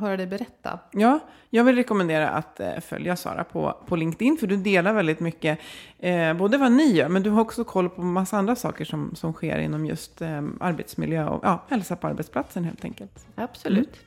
höra 0.00 0.16
dig 0.16 0.26
berätta. 0.26 0.78
Ja, 0.90 1.20
jag 1.50 1.64
vill 1.64 1.76
rekommendera 1.76 2.28
att 2.30 2.60
eh, 2.60 2.80
följa 2.80 3.16
Sara 3.16 3.44
på, 3.44 3.76
på 3.86 3.96
LinkedIn, 3.96 4.36
för 4.36 4.46
du 4.46 4.56
delar 4.56 4.92
väldigt 4.92 5.20
mycket, 5.20 5.58
eh, 5.98 6.34
både 6.34 6.58
vad 6.58 6.72
ni 6.72 6.92
gör, 6.92 7.08
men 7.08 7.22
du 7.22 7.30
har 7.30 7.40
också 7.40 7.64
koll 7.64 7.88
på 7.88 8.02
massa 8.02 8.38
andra 8.38 8.56
saker 8.56 8.84
som, 8.84 9.14
som 9.14 9.32
sker 9.32 9.58
inom 9.58 9.86
just 9.86 10.22
eh, 10.22 10.42
arbetsmiljö 10.60 11.28
och 11.28 11.40
ja, 11.44 11.64
hälsa 11.68 11.96
på 11.96 12.06
arbetsplatsen 12.06 12.64
helt 12.64 12.84
enkelt. 12.84 13.26
Absolut. 13.34 14.00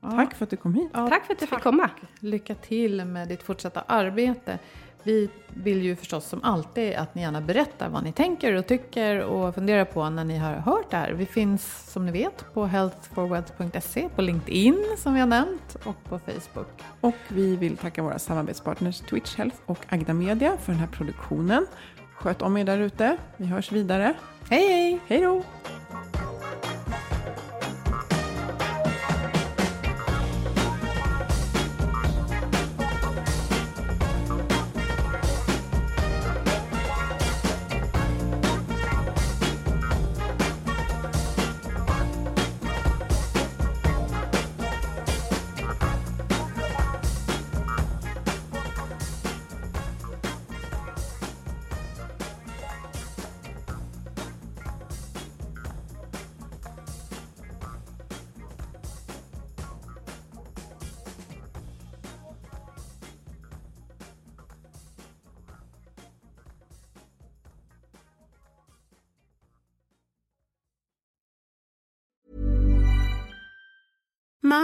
Ja. 0.00 0.10
Tack 0.10 0.34
för 0.34 0.44
att 0.44 0.50
du 0.50 0.56
kom 0.56 0.74
hit. 0.74 0.90
Ja, 0.92 1.08
Tack 1.08 1.26
för 1.26 1.32
att 1.34 1.40
jag 1.40 1.50
fick 1.50 1.60
komma. 1.60 1.90
Lycka 2.20 2.54
till 2.54 3.04
med 3.04 3.28
ditt 3.28 3.42
fortsatta 3.42 3.84
arbete. 3.86 4.58
Vi 5.04 5.28
vill 5.48 5.82
ju 5.82 5.96
förstås 5.96 6.28
som 6.28 6.44
alltid 6.44 6.94
att 6.94 7.14
ni 7.14 7.22
gärna 7.22 7.40
berättar 7.40 7.88
vad 7.88 8.04
ni 8.04 8.12
tänker 8.12 8.54
och 8.54 8.66
tycker 8.66 9.20
och 9.20 9.54
funderar 9.54 9.84
på 9.84 10.10
när 10.10 10.24
ni 10.24 10.38
har 10.38 10.52
hört 10.52 10.90
det 10.90 10.96
här. 10.96 11.12
Vi 11.12 11.26
finns 11.26 11.92
som 11.92 12.06
ni 12.06 12.12
vet 12.12 12.54
på 12.54 12.66
healthforwed.se, 12.66 14.08
på 14.08 14.22
LinkedIn 14.22 14.84
som 14.98 15.14
vi 15.14 15.20
har 15.20 15.26
nämnt 15.26 15.76
och 15.84 16.04
på 16.04 16.18
Facebook. 16.18 16.68
Och 17.00 17.14
vi 17.28 17.56
vill 17.56 17.76
tacka 17.76 18.02
våra 18.02 18.18
samarbetspartners 18.18 19.00
Twitch 19.00 19.36
Health 19.36 19.56
och 19.66 19.78
Agda 19.88 20.12
Media 20.12 20.56
för 20.56 20.72
den 20.72 20.80
här 20.80 20.88
produktionen. 20.88 21.66
Sköt 22.14 22.42
om 22.42 22.56
er 22.56 22.64
där 22.64 22.78
ute. 22.78 23.16
Vi 23.36 23.46
hörs 23.46 23.72
vidare. 23.72 24.14
Hej 24.50 24.68
hej! 24.68 25.00
Hej 25.06 25.20
då! 25.20 25.42